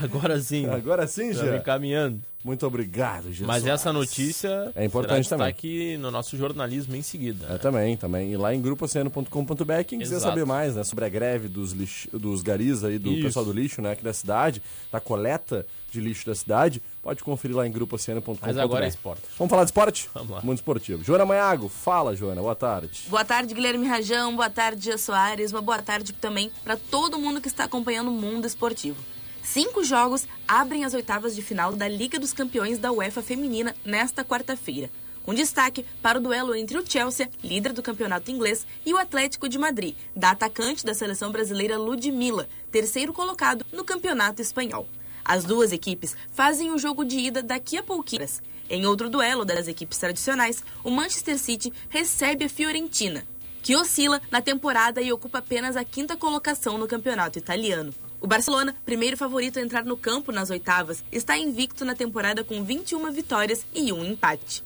Agora 0.02 0.40
sim, 0.40 0.66
Agora 0.68 1.06
sim, 1.06 1.30
estamos 1.32 1.52
Jean. 1.52 1.60
encaminhando. 1.60 2.22
Muito 2.44 2.66
obrigado, 2.68 3.32
Jean 3.34 3.48
Mas 3.48 3.66
essa 3.66 3.92
notícia 3.92 4.72
É 4.76 4.86
importante 4.86 5.28
será 5.28 5.40
também. 5.40 5.54
destaque 5.54 5.98
no 5.98 6.12
nosso 6.12 6.38
jornalismo 6.38 6.96
em 6.96 7.02
seguida. 7.02 7.46
É, 7.48 7.52
né? 7.54 7.58
também, 7.58 7.98
também. 7.98 8.32
E 8.32 8.38
lá 8.38 8.54
em 8.54 8.62
grupooceano.com.br, 8.62 9.84
quem 9.88 9.98
quiser 10.00 10.18
Exato. 10.18 10.32
saber 10.32 10.46
mais, 10.46 10.76
né, 10.76 10.84
sobre 10.84 11.06
a 11.06 11.10
greve 11.10 11.48
dos, 11.48 11.72
lixo, 11.72 12.08
dos 12.14 12.44
garis 12.44 12.84
aí, 12.84 13.00
do 13.00 13.12
Isso. 13.12 13.24
pessoal 13.24 13.46
do 13.46 13.52
lixo, 13.52 13.82
né, 13.82 13.94
aqui 13.94 14.04
da 14.04 14.14
cidade, 14.14 14.62
da 14.92 15.00
coleta 15.00 15.66
de 15.92 16.00
lixo 16.00 16.26
da 16.26 16.36
cidade, 16.36 16.82
pode 17.02 17.24
conferir 17.24 17.56
lá 17.56 17.66
em 17.66 17.72
grupooceano.com.br. 17.72 18.40
Mas 18.46 18.58
agora 18.58 18.86
é 18.86 18.90
esporte. 18.90 19.24
Vamos 19.40 19.50
falar 19.50 19.64
de 19.64 19.70
esporte? 19.70 20.10
Vamos 20.14 20.30
lá. 20.30 20.42
Mundo 20.42 20.58
esportivo. 20.58 21.04
Joana 21.04 21.26
Manhago, 21.26 21.68
fala, 21.70 22.16
Joana, 22.16 22.42
boa 22.42 22.56
tarde. 22.56 23.06
Boa 23.08 23.24
tarde, 23.26 23.54
Guilherme 23.56 23.88
Rajão. 23.88 24.36
Boa 24.36 24.50
tarde, 24.50 24.84
Gia 24.86 24.98
Soares. 24.98 25.52
Uma 25.52 25.62
boa 25.62 25.82
tarde 25.82 26.14
também 26.14 26.52
para 26.64 26.76
todo 26.78 27.18
mundo 27.18 27.40
que 27.42 27.48
está 27.48 27.64
acompanhando 27.64 28.10
o 28.10 28.14
mundo 28.14 28.46
esportivo. 28.46 28.98
Cinco 29.46 29.84
jogos 29.84 30.28
abrem 30.48 30.84
as 30.84 30.96
oitavas 30.96 31.36
de 31.36 31.42
final 31.42 31.74
da 31.74 31.88
Liga 31.88 32.20
dos 32.20 32.34
Campeões 32.34 32.80
da 32.80 32.92
UEFA 32.92 33.22
Feminina 33.22 33.76
nesta 33.86 34.26
quarta-feira. 34.26 34.90
Com 35.24 35.36
destaque 35.36 35.86
para 36.02 36.18
o 36.18 36.22
duelo 36.22 36.56
entre 36.56 36.78
o 36.78 36.84
Chelsea, 36.86 37.30
líder 37.44 37.72
do 37.72 37.84
campeonato 37.84 38.32
inglês, 38.32 38.66
e 38.84 38.92
o 38.92 38.98
Atlético 38.98 39.48
de 39.48 39.60
Madrid, 39.60 39.96
da 40.16 40.32
atacante 40.32 40.84
da 40.84 40.96
seleção 40.96 41.32
brasileira 41.32 41.78
Ludmilla, 41.78 42.50
terceiro 42.72 43.14
colocado 43.14 43.64
no 43.72 43.86
campeonato 43.86 44.42
espanhol. 44.42 44.88
As 45.24 45.46
duas 45.46 45.72
equipes 45.72 46.18
fazem 46.34 46.72
o 46.72 46.78
jogo 46.80 47.06
de 47.06 47.18
ida 47.20 47.44
daqui 47.44 47.78
a 47.78 47.84
pouquinhos. 47.84 48.42
Em 48.68 48.86
outro 48.88 49.12
duelo 49.12 49.46
das 49.46 49.68
equipes 49.68 50.00
tradicionais, 50.00 50.64
o 50.84 50.90
Manchester 50.90 51.38
City 51.38 51.72
recebe 51.88 52.46
a 52.46 52.50
Fiorentina, 52.50 53.24
que 53.62 53.76
oscila 53.76 54.20
na 54.32 54.42
temporada 54.42 55.02
e 55.02 55.14
ocupa 55.14 55.38
apenas 55.38 55.78
a 55.78 55.84
quinta 55.84 56.18
colocação 56.18 56.80
no 56.80 56.88
campeonato 56.88 57.38
italiano. 57.38 57.94
O 58.26 58.28
Barcelona, 58.28 58.76
primeiro 58.84 59.16
favorito 59.16 59.60
a 59.60 59.62
entrar 59.62 59.86
no 59.86 59.96
campo 59.96 60.32
nas 60.32 60.50
oitavas, 60.50 61.06
está 61.12 61.38
invicto 61.38 61.86
na 61.86 61.94
temporada 61.94 62.44
com 62.44 62.64
21 62.64 63.12
vitórias 63.12 63.64
e 63.72 63.94
um 63.94 64.04
empate. 64.04 64.64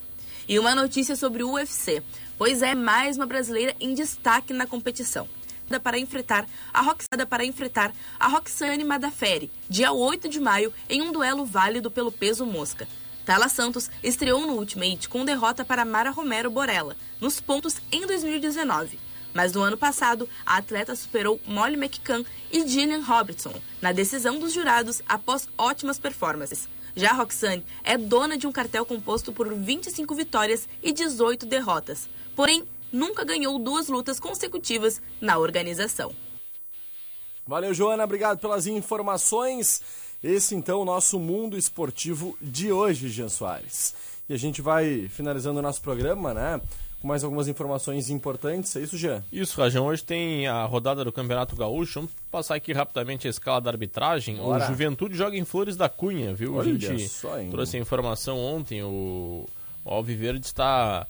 E 0.48 0.58
uma 0.58 0.74
notícia 0.74 1.14
sobre 1.14 1.44
o 1.44 1.52
UFC, 1.52 2.02
pois 2.38 2.62
é 2.62 2.74
mais 2.74 3.18
uma 3.18 3.26
brasileira 3.26 3.76
em 3.78 3.94
destaque 3.94 4.54
na 4.54 4.66
competição. 4.66 5.28
Para 5.84 6.00
enfrentar 6.00 6.48
a 6.74 6.82
Roxada 6.82 7.26
para 7.26 7.44
enfrentar 7.44 7.94
a 8.18 8.30
Roxane 8.30 8.86
Madaferi, 8.86 9.52
dia 9.68 9.92
8 9.92 10.30
de 10.30 10.40
maio, 10.40 10.72
em 10.88 11.02
um 11.02 11.12
duelo 11.12 11.44
válido 11.44 11.92
pelo 11.92 12.14
peso 12.14 12.46
mosca. 12.46 12.88
Tala 13.26 13.50
Santos 13.50 13.92
estreou 14.02 14.48
no 14.48 14.54
Ultimate 14.54 15.10
com 15.10 15.26
derrota 15.26 15.66
para 15.66 15.84
Mara 15.84 16.12
Romero 16.12 16.50
Borella, 16.50 16.96
nos 17.20 17.42
pontos 17.42 17.76
em 17.92 18.08
2019. 18.08 19.09
Mas 19.40 19.54
no 19.54 19.62
ano 19.62 19.78
passado, 19.78 20.28
a 20.46 20.58
atleta 20.58 20.94
superou 20.98 21.40
Molly 21.48 21.76
McCann 21.76 22.26
e 22.52 22.68
Gillian 22.68 23.02
Robertson 23.02 23.54
na 23.82 23.94
decisão 23.94 24.38
dos 24.38 24.52
jurados 24.52 25.02
após 25.08 25.48
ótimas 25.58 25.98
performances. 25.98 26.68
Já 26.94 27.14
Roxane 27.14 27.66
é 27.82 27.98
dona 27.98 28.38
de 28.38 28.46
um 28.46 28.52
cartel 28.52 28.86
composto 28.86 29.32
por 29.32 29.54
25 29.56 30.14
vitórias 30.14 30.68
e 30.84 30.92
18 30.92 31.46
derrotas, 31.46 32.10
porém 32.36 32.66
nunca 32.92 33.24
ganhou 33.24 33.58
duas 33.58 33.88
lutas 33.88 34.20
consecutivas 34.20 35.02
na 35.22 35.38
organização. 35.38 36.14
Valeu, 37.48 37.74
Joana, 37.74 38.04
obrigado 38.04 38.40
pelas 38.40 38.68
informações. 38.68 39.82
Esse, 40.22 40.54
então, 40.54 40.82
o 40.82 40.86
nosso 40.86 41.18
mundo 41.18 41.58
esportivo 41.58 42.38
de 42.42 42.74
hoje, 42.74 43.08
Jean 43.08 43.30
Soares. 43.30 43.96
E 44.28 44.34
a 44.34 44.38
gente 44.38 44.62
vai 44.62 45.08
finalizando 45.08 45.60
o 45.60 45.62
nosso 45.62 45.82
programa, 45.82 46.34
né? 46.34 46.60
Com 47.02 47.08
mais 47.08 47.24
algumas 47.24 47.48
informações 47.48 48.10
importantes. 48.10 48.76
É 48.76 48.82
isso, 48.82 48.98
Jean? 48.98 49.24
Isso, 49.32 49.60
Rajão. 49.60 49.86
Hoje 49.86 50.04
tem 50.04 50.48
a 50.48 50.66
rodada 50.66 51.04
do 51.04 51.12
Campeonato 51.12 51.56
Gaúcho. 51.56 52.02
Vamos 52.02 52.12
passar 52.30 52.56
aqui 52.56 52.74
rapidamente 52.74 53.26
a 53.26 53.30
escala 53.30 53.62
da 53.62 53.70
arbitragem. 53.70 54.36
Bora. 54.36 54.64
O 54.64 54.68
Juventude 54.68 55.16
joga 55.16 55.38
em 55.38 55.46
Flores 55.46 55.78
da 55.78 55.88
Cunha, 55.88 56.34
viu? 56.34 56.56
Olha 56.56 56.74
a 56.74 56.78
gente 56.78 57.08
só, 57.08 57.40
hein? 57.40 57.50
trouxe 57.50 57.78
a 57.78 57.80
informação 57.80 58.38
ontem. 58.38 58.84
O, 58.84 59.46
o 59.86 59.90
Alviverde 59.90 60.46
está 60.46 61.08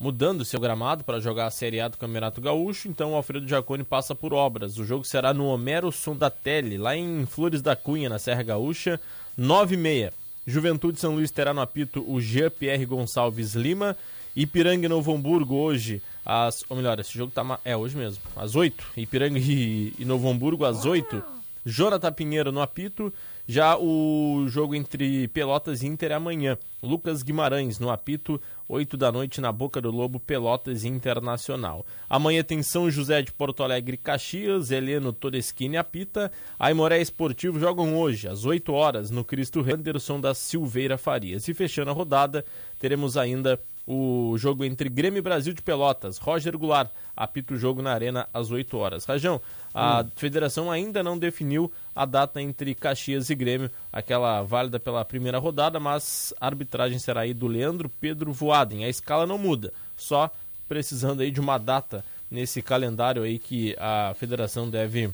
mudando 0.00 0.44
seu 0.44 0.60
gramado 0.60 1.04
para 1.04 1.20
jogar 1.20 1.46
a 1.46 1.50
Série 1.50 1.80
A 1.80 1.88
do 1.88 1.96
Campeonato 1.96 2.40
Gaúcho. 2.40 2.88
Então 2.88 3.12
o 3.12 3.14
Alfredo 3.14 3.46
Giacone 3.46 3.84
passa 3.84 4.14
por 4.14 4.34
obras. 4.34 4.76
O 4.76 4.84
jogo 4.84 5.04
será 5.04 5.32
no 5.32 5.46
Homero 5.46 5.90
Sondatelli, 5.92 6.78
lá 6.78 6.96
em 6.96 7.26
Flores 7.26 7.62
da 7.62 7.76
Cunha, 7.76 8.08
na 8.08 8.18
Serra 8.18 8.42
Gaúcha, 8.42 9.00
9 9.36 9.74
e 9.74 9.78
meia. 9.78 10.12
Juventude 10.46 10.98
São 10.98 11.14
Luís 11.14 11.30
terá 11.30 11.52
no 11.52 11.60
apito 11.60 12.04
o 12.10 12.20
Jean-Pierre 12.20 12.86
Gonçalves 12.86 13.54
Lima. 13.54 13.96
Ipiranga 14.40 14.86
e 14.86 14.88
Novo 14.88 15.12
Hamburgo 15.12 15.56
hoje, 15.56 16.00
às, 16.24 16.64
ou 16.68 16.76
melhor, 16.76 17.00
esse 17.00 17.12
jogo 17.12 17.32
tá, 17.32 17.58
é 17.64 17.76
hoje 17.76 17.96
mesmo, 17.96 18.22
às 18.36 18.54
8. 18.54 18.92
Ipiranga 18.96 19.36
e, 19.36 19.92
e 19.98 20.04
Novo 20.04 20.28
Hamburgo 20.28 20.64
às 20.64 20.84
8. 20.84 21.20
Jonathan 21.66 22.12
Pinheiro 22.12 22.52
no 22.52 22.62
apito. 22.62 23.12
Já 23.48 23.76
o 23.76 24.46
jogo 24.46 24.76
entre 24.76 25.26
Pelotas 25.28 25.82
e 25.82 25.88
Inter 25.88 26.12
é 26.12 26.14
amanhã. 26.14 26.56
Lucas 26.80 27.24
Guimarães 27.24 27.80
no 27.80 27.90
apito, 27.90 28.40
8 28.68 28.96
da 28.96 29.10
noite 29.10 29.40
na 29.40 29.50
Boca 29.50 29.80
do 29.80 29.90
Lobo, 29.90 30.20
Pelotas 30.20 30.84
e 30.84 30.88
Internacional. 30.88 31.84
Amanhã 32.08 32.44
tem 32.44 32.62
São 32.62 32.88
José 32.88 33.22
de 33.22 33.32
Porto 33.32 33.64
Alegre 33.64 33.94
e 33.94 33.98
Caxias, 33.98 34.70
Heleno 34.70 35.12
Todeschini 35.12 35.76
apita. 35.76 36.30
Aimoré 36.58 37.00
Esportivo 37.00 37.58
jogam 37.58 37.98
hoje, 37.98 38.28
às 38.28 38.44
8 38.44 38.72
horas, 38.72 39.10
no 39.10 39.24
Cristo 39.24 39.62
Rei, 39.62 39.74
Anderson 39.74 40.20
da 40.20 40.32
Silveira 40.32 40.96
Farias. 40.96 41.48
E 41.48 41.54
fechando 41.54 41.90
a 41.90 41.94
rodada, 41.94 42.44
teremos 42.78 43.16
ainda 43.16 43.58
o 43.90 44.36
jogo 44.36 44.66
entre 44.66 44.90
Grêmio 44.90 45.16
e 45.16 45.22
Brasil 45.22 45.54
de 45.54 45.62
Pelotas. 45.62 46.18
Roger 46.18 46.58
Goulart 46.58 46.90
apita 47.16 47.54
o 47.54 47.56
jogo 47.56 47.80
na 47.80 47.90
Arena 47.90 48.28
às 48.34 48.50
8 48.50 48.76
horas. 48.76 49.06
Rajão, 49.06 49.40
a 49.72 50.04
federação 50.14 50.70
ainda 50.70 51.02
não 51.02 51.18
definiu 51.18 51.72
a 51.96 52.04
data 52.04 52.42
entre 52.42 52.74
Caxias 52.74 53.30
e 53.30 53.34
Grêmio, 53.34 53.70
aquela 53.90 54.42
válida 54.42 54.78
pela 54.78 55.06
primeira 55.06 55.38
rodada, 55.38 55.80
mas 55.80 56.34
a 56.38 56.44
arbitragem 56.44 56.98
será 56.98 57.22
aí 57.22 57.32
do 57.32 57.46
Leandro 57.46 57.88
Pedro 57.88 58.30
Voaden. 58.30 58.84
A 58.84 58.90
escala 58.90 59.26
não 59.26 59.38
muda, 59.38 59.72
só 59.96 60.30
precisando 60.68 61.22
aí 61.22 61.30
de 61.30 61.40
uma 61.40 61.56
data 61.56 62.04
nesse 62.30 62.60
calendário 62.60 63.22
aí 63.22 63.38
que 63.38 63.74
a 63.78 64.12
federação 64.18 64.68
deve 64.68 65.08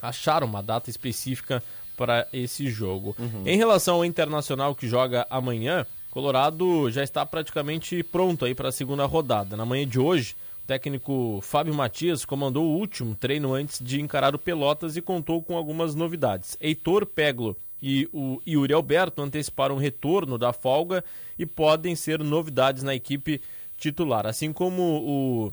achar 0.00 0.44
uma 0.44 0.62
data 0.62 0.88
específica 0.88 1.60
para 1.96 2.28
esse 2.32 2.70
jogo. 2.70 3.16
Em 3.44 3.56
relação 3.56 3.96
ao 3.96 4.04
Internacional 4.04 4.72
que 4.72 4.86
joga 4.86 5.26
amanhã, 5.28 5.84
Colorado 6.18 6.90
já 6.90 7.04
está 7.04 7.24
praticamente 7.24 8.02
pronto 8.02 8.44
aí 8.44 8.52
para 8.52 8.70
a 8.70 8.72
segunda 8.72 9.06
rodada. 9.06 9.56
Na 9.56 9.64
manhã 9.64 9.86
de 9.86 10.00
hoje, 10.00 10.34
o 10.64 10.66
técnico 10.66 11.38
Fábio 11.42 11.72
Matias 11.72 12.24
comandou 12.24 12.64
o 12.64 12.76
último 12.76 13.14
treino 13.14 13.54
antes 13.54 13.78
de 13.80 14.00
encarar 14.00 14.34
o 14.34 14.38
Pelotas 14.38 14.96
e 14.96 15.00
contou 15.00 15.40
com 15.40 15.56
algumas 15.56 15.94
novidades. 15.94 16.56
Heitor 16.60 17.06
Peglo 17.06 17.56
e 17.80 18.08
o 18.12 18.42
Yuri 18.44 18.72
Alberto 18.72 19.22
anteciparam 19.22 19.76
o 19.76 19.78
retorno 19.78 20.36
da 20.36 20.52
folga 20.52 21.04
e 21.38 21.46
podem 21.46 21.94
ser 21.94 22.18
novidades 22.18 22.82
na 22.82 22.96
equipe 22.96 23.40
titular. 23.78 24.26
Assim 24.26 24.52
como 24.52 24.82
o 24.82 25.52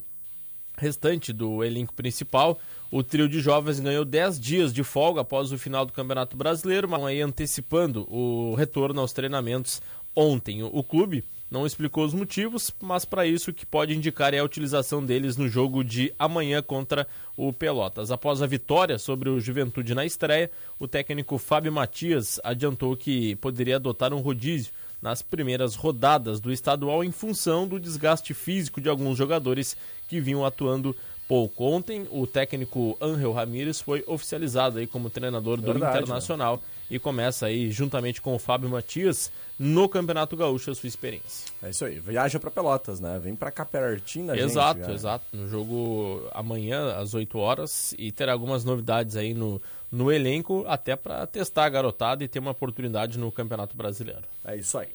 restante 0.76 1.32
do 1.32 1.64
elenco 1.64 1.94
principal, 1.94 2.58
o 2.92 3.04
trio 3.04 3.30
de 3.30 3.40
jovens 3.40 3.80
ganhou 3.80 4.04
10 4.04 4.40
dias 4.40 4.74
de 4.74 4.84
folga 4.84 5.22
após 5.22 5.52
o 5.52 5.60
final 5.60 5.86
do 5.86 5.94
Campeonato 5.94 6.36
Brasileiro, 6.36 6.90
mas 6.90 7.04
aí 7.04 7.22
antecipando 7.22 8.08
o 8.12 8.56
retorno 8.56 9.00
aos 9.02 9.14
treinamentos 9.14 9.80
ontem. 10.16 10.64
O, 10.64 10.84
clube 10.84 11.24
não 11.50 11.66
explicou 11.66 12.06
os 12.06 12.14
motivos, 12.14 12.72
mas 12.82 13.06
para 13.06 13.26
isso 13.26 13.52
o 13.52 13.54
que 13.54 13.66
pode 13.66 13.96
indicar 13.96 14.34
é 14.34 14.40
a 14.40 14.44
utilização 14.44 15.06
deles 15.06 15.38
no 15.38 15.48
jogo 15.48 15.84
de 15.84 16.14
amanhã 16.18 16.62
contra 16.62 17.08
o 17.36 17.52
Pelotas. 17.52 18.12
Após 18.12 18.42
a 18.42 18.48
vitória 18.48 18.98
sobre 18.98 19.30
o 19.30 19.40
Juventude 19.40 19.94
na 19.94 20.06
estreia, 20.06 20.50
o 20.80 20.88
técnico 20.88 21.38
Fábio 21.38 21.72
Matias 21.72 22.40
adiantou 22.44 22.96
que 22.96 23.36
poderia 23.36 23.76
adotar 23.76 24.14
um 24.14 24.22
rodízio 24.22 24.72
nas 25.02 25.22
primeiras 25.22 25.76
rodadas 25.76 26.40
do 26.40 26.52
estadual 26.52 27.04
em 27.04 27.12
função 27.12 27.68
do 27.68 27.80
desgaste 27.80 28.34
físico 28.34 28.82
de 28.82 28.90
alguns 28.90 29.18
jogadores 29.18 29.78
que 30.08 30.20
vinham 30.20 30.46
atuando 30.46 30.96
pouco. 31.28 31.64
Ontem, 31.64 32.08
o 32.12 32.26
técnico 32.26 32.98
Angel 33.02 33.32
Ramírez 33.32 33.82
foi 33.82 34.04
oficializado 34.08 34.80
aí 34.80 34.88
como 34.88 35.10
treinador 35.10 35.58
do 35.58 35.74
Verdade, 35.74 36.04
Internacional 36.04 36.62
e 36.90 37.00
começa 37.00 37.48
aí, 37.48 37.72
juntamente 37.72 38.22
com 38.22 38.36
o 38.36 38.40
Fábio 38.40 38.70
Matias, 38.70 39.32
no 39.58 39.90
Campeonato 39.90 40.36
Gaúcho 40.38 40.72
a 40.72 40.76
sua 40.76 40.88
experiência. 40.88 41.52
É 41.64 41.70
isso 41.70 41.84
aí. 41.86 42.00
Viaja 42.00 42.40
pra 42.40 42.52
Pelotas, 42.52 43.00
né? 43.00 43.20
Vem 43.22 43.36
pra 43.36 43.50
cá 43.52 43.66
pertinho 43.66 44.34
gente. 44.36 44.44
exato, 44.44 44.92
exato. 44.92 45.26
No 45.34 45.48
jogo 45.48 46.28
amanhã, 46.34 46.96
às 46.96 47.14
8 47.14 47.38
horas, 47.38 47.96
e 47.98 48.12
terá 48.12 48.34
algumas 48.34 48.64
novidades 48.64 49.16
aí 49.16 49.34
no, 49.34 49.62
no 49.92 50.12
elenco, 50.12 50.64
até 50.68 50.96
para 50.96 51.26
testar 51.26 51.66
a 51.66 51.70
garotada 51.70 52.24
e 52.24 52.28
ter 52.28 52.40
uma 52.40 52.52
oportunidade 52.52 53.18
no 53.18 53.32
Campeonato 53.32 53.76
Brasileiro. 53.76 54.24
É 54.44 54.56
isso 54.56 54.78
aí. 54.78 54.90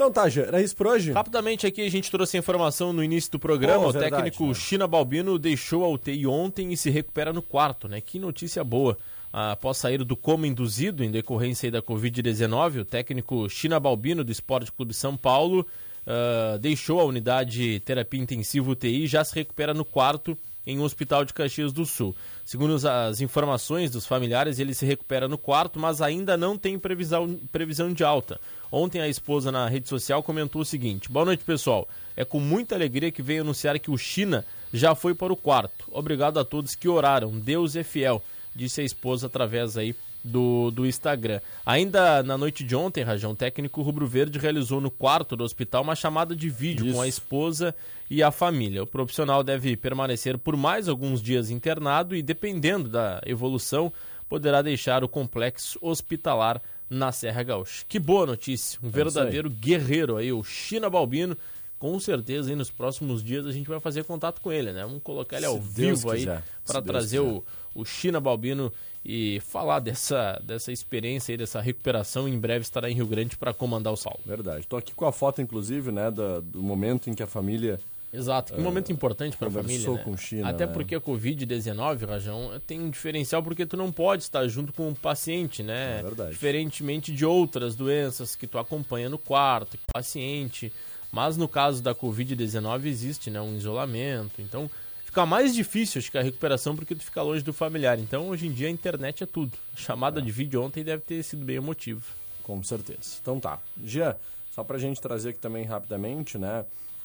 Então 0.00 0.10
tá, 0.10 0.26
Jean, 0.30 0.44
era 0.44 0.62
isso 0.62 0.74
por 0.74 0.86
hoje? 0.86 1.12
Rapidamente 1.12 1.66
aqui 1.66 1.82
a 1.82 1.90
gente 1.90 2.10
trouxe 2.10 2.34
a 2.34 2.40
informação 2.40 2.90
no 2.90 3.04
início 3.04 3.32
do 3.32 3.38
programa. 3.38 3.84
Oh, 3.84 3.90
o 3.90 3.92
verdade, 3.92 4.14
técnico 4.14 4.46
né? 4.46 4.54
China 4.54 4.86
Balbino 4.86 5.38
deixou 5.38 5.84
a 5.84 5.88
UTI 5.90 6.26
ontem 6.26 6.72
e 6.72 6.76
se 6.76 6.88
recupera 6.88 7.34
no 7.34 7.42
quarto, 7.42 7.86
né? 7.86 8.00
Que 8.00 8.18
notícia 8.18 8.64
boa. 8.64 8.96
após 9.30 9.76
sair 9.76 10.02
do 10.02 10.16
coma 10.16 10.46
induzido 10.46 11.04
em 11.04 11.10
decorrência 11.10 11.70
da 11.70 11.82
Covid-19, 11.82 12.80
o 12.80 12.84
técnico 12.86 13.46
China 13.50 13.78
Balbino 13.78 14.24
do 14.24 14.32
Esporte 14.32 14.72
Clube 14.72 14.94
São 14.94 15.18
Paulo 15.18 15.66
uh, 16.06 16.58
deixou 16.58 16.98
a 16.98 17.04
unidade 17.04 17.80
terapia 17.80 18.22
intensiva 18.22 18.70
UTI 18.70 19.04
e 19.04 19.06
já 19.06 19.22
se 19.22 19.34
recupera 19.34 19.74
no 19.74 19.84
quarto 19.84 20.34
em 20.66 20.78
um 20.78 20.82
hospital 20.82 21.24
de 21.24 21.32
Caxias 21.32 21.72
do 21.72 21.84
Sul. 21.84 22.14
Segundo 22.44 22.76
as 22.88 23.20
informações 23.20 23.90
dos 23.90 24.06
familiares, 24.06 24.58
ele 24.58 24.74
se 24.74 24.84
recupera 24.84 25.28
no 25.28 25.38
quarto, 25.38 25.78
mas 25.78 26.02
ainda 26.02 26.36
não 26.36 26.56
tem 26.56 26.78
previsão, 26.78 27.38
previsão 27.50 27.92
de 27.92 28.04
alta. 28.04 28.40
Ontem 28.70 29.00
a 29.00 29.08
esposa 29.08 29.50
na 29.50 29.68
rede 29.68 29.88
social 29.88 30.22
comentou 30.22 30.62
o 30.62 30.64
seguinte: 30.64 31.10
Boa 31.10 31.24
noite, 31.24 31.44
pessoal. 31.44 31.88
É 32.16 32.24
com 32.24 32.38
muita 32.38 32.74
alegria 32.74 33.10
que 33.10 33.22
venho 33.22 33.42
anunciar 33.42 33.78
que 33.78 33.90
o 33.90 33.96
China 33.96 34.44
já 34.72 34.94
foi 34.94 35.14
para 35.14 35.32
o 35.32 35.36
quarto. 35.36 35.86
Obrigado 35.90 36.38
a 36.38 36.44
todos 36.44 36.74
que 36.74 36.88
oraram. 36.88 37.30
Deus 37.38 37.74
é 37.76 37.82
fiel, 37.82 38.22
disse 38.54 38.80
a 38.80 38.84
esposa 38.84 39.26
através 39.26 39.76
aí 39.76 39.94
do, 40.22 40.70
do 40.70 40.86
Instagram. 40.86 41.40
Ainda 41.64 42.22
na 42.22 42.36
noite 42.36 42.62
de 42.62 42.76
ontem, 42.76 43.02
Rajão, 43.02 43.32
o 43.32 43.36
técnico 43.36 43.82
rubro-verde 43.82 44.38
realizou 44.38 44.80
no 44.80 44.90
quarto 44.90 45.36
do 45.36 45.44
hospital 45.44 45.82
uma 45.82 45.94
chamada 45.94 46.36
de 46.36 46.48
vídeo 46.48 46.86
Isso. 46.86 46.94
com 46.94 47.02
a 47.02 47.08
esposa 47.08 47.74
e 48.08 48.22
a 48.22 48.30
família. 48.30 48.82
O 48.82 48.86
profissional 48.86 49.42
deve 49.42 49.76
permanecer 49.76 50.36
por 50.36 50.56
mais 50.56 50.88
alguns 50.88 51.22
dias 51.22 51.50
internado 51.50 52.14
e, 52.14 52.22
dependendo 52.22 52.88
da 52.88 53.20
evolução, 53.24 53.92
poderá 54.28 54.62
deixar 54.62 55.02
o 55.02 55.08
complexo 55.08 55.78
hospitalar 55.80 56.60
na 56.88 57.12
Serra 57.12 57.42
Gaúcha. 57.42 57.84
Que 57.88 57.98
boa 57.98 58.26
notícia, 58.26 58.78
um 58.82 58.90
verdadeiro 58.90 59.48
guerreiro 59.48 60.16
aí, 60.16 60.32
o 60.32 60.42
China 60.42 60.90
Balbino. 60.90 61.36
Com 61.78 61.98
certeza 61.98 62.50
aí 62.50 62.56
nos 62.56 62.70
próximos 62.70 63.24
dias 63.24 63.46
a 63.46 63.52
gente 63.52 63.66
vai 63.66 63.80
fazer 63.80 64.04
contato 64.04 64.40
com 64.42 64.52
ele, 64.52 64.70
né? 64.70 64.82
Vamos 64.82 65.02
colocar 65.02 65.36
ele 65.36 65.46
Se 65.46 65.50
ao 65.50 65.58
Deus 65.58 66.02
vivo 66.02 66.10
aí 66.10 66.26
para 66.26 66.80
se 66.80 66.82
trazer 66.82 67.20
o, 67.20 67.42
o 67.74 67.86
China 67.86 68.20
Balbino 68.20 68.70
e 69.04 69.40
falar 69.40 69.80
dessa, 69.80 70.40
dessa 70.44 70.70
experiência 70.72 71.32
aí, 71.32 71.36
dessa 71.38 71.60
recuperação. 71.60 72.28
Em 72.28 72.38
breve 72.38 72.62
estará 72.62 72.90
em 72.90 72.94
Rio 72.94 73.06
Grande 73.06 73.36
para 73.36 73.52
comandar 73.54 73.92
o 73.92 73.96
salvo. 73.96 74.20
Verdade. 74.26 74.66
Tô 74.66 74.76
aqui 74.76 74.92
com 74.94 75.06
a 75.06 75.12
foto, 75.12 75.40
inclusive, 75.40 75.90
né, 75.90 76.10
da- 76.10 76.40
do 76.40 76.62
momento 76.62 77.08
em 77.08 77.14
que 77.14 77.22
a 77.22 77.26
família 77.26 77.80
Exato, 78.12 78.52
que 78.54 78.60
momento 78.60 78.90
importante 78.90 79.36
para 79.36 79.46
a 79.46 79.50
família. 79.52 79.88
Né? 79.88 79.98
com 80.02 80.10
o 80.10 80.18
China, 80.18 80.48
Até 80.48 80.66
né? 80.66 80.72
porque 80.72 80.96
a 80.96 81.00
Covid-19, 81.00 82.06
Rajão, 82.08 82.50
tem 82.66 82.80
um 82.80 82.90
diferencial 82.90 83.40
porque 83.40 83.64
tu 83.64 83.76
não 83.76 83.92
pode 83.92 84.24
estar 84.24 84.46
junto 84.48 84.72
com 84.72 84.88
o 84.90 84.94
paciente, 84.96 85.62
né? 85.62 86.00
É 86.00 86.02
verdade. 86.02 86.30
Diferentemente 86.32 87.12
de 87.12 87.24
outras 87.24 87.76
doenças 87.76 88.34
que 88.34 88.48
tu 88.48 88.58
acompanha 88.58 89.08
no 89.08 89.16
quarto, 89.16 89.78
paciente. 89.92 90.72
Mas 91.12 91.36
no 91.36 91.46
caso 91.48 91.82
da 91.82 91.94
Covid-19 91.94 92.86
existe 92.86 93.30
né, 93.30 93.40
um 93.40 93.56
isolamento. 93.56 94.40
Então 94.42 94.68
fica 95.10 95.26
mais 95.26 95.52
difícil, 95.52 95.98
acho 95.98 96.10
que 96.10 96.18
a 96.18 96.22
recuperação 96.22 96.76
porque 96.76 96.94
tu 96.94 97.04
fica 97.04 97.20
longe 97.20 97.42
do 97.42 97.52
familiar. 97.52 97.98
Então 97.98 98.28
hoje 98.28 98.46
em 98.46 98.52
dia 98.52 98.68
a 98.68 98.70
internet 98.70 99.24
é 99.24 99.26
tudo. 99.26 99.52
A 99.74 99.76
chamada 99.76 100.22
de 100.22 100.30
vídeo 100.30 100.62
ontem 100.62 100.84
deve 100.84 101.02
ter 101.02 101.22
sido 101.24 101.44
bem 101.44 101.56
emotivo. 101.56 102.02
Com 102.44 102.62
certeza. 102.62 103.18
Então 103.20 103.38
tá. 103.40 103.58
Jean, 103.84 104.16
só 104.52 104.62
pra 104.62 104.78
gente 104.78 105.00
trazer 105.00 105.30
aqui 105.30 105.40
também 105.40 105.64
rapidamente, 105.64 106.38
né? 106.38 106.64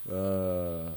ah, 0.10 0.94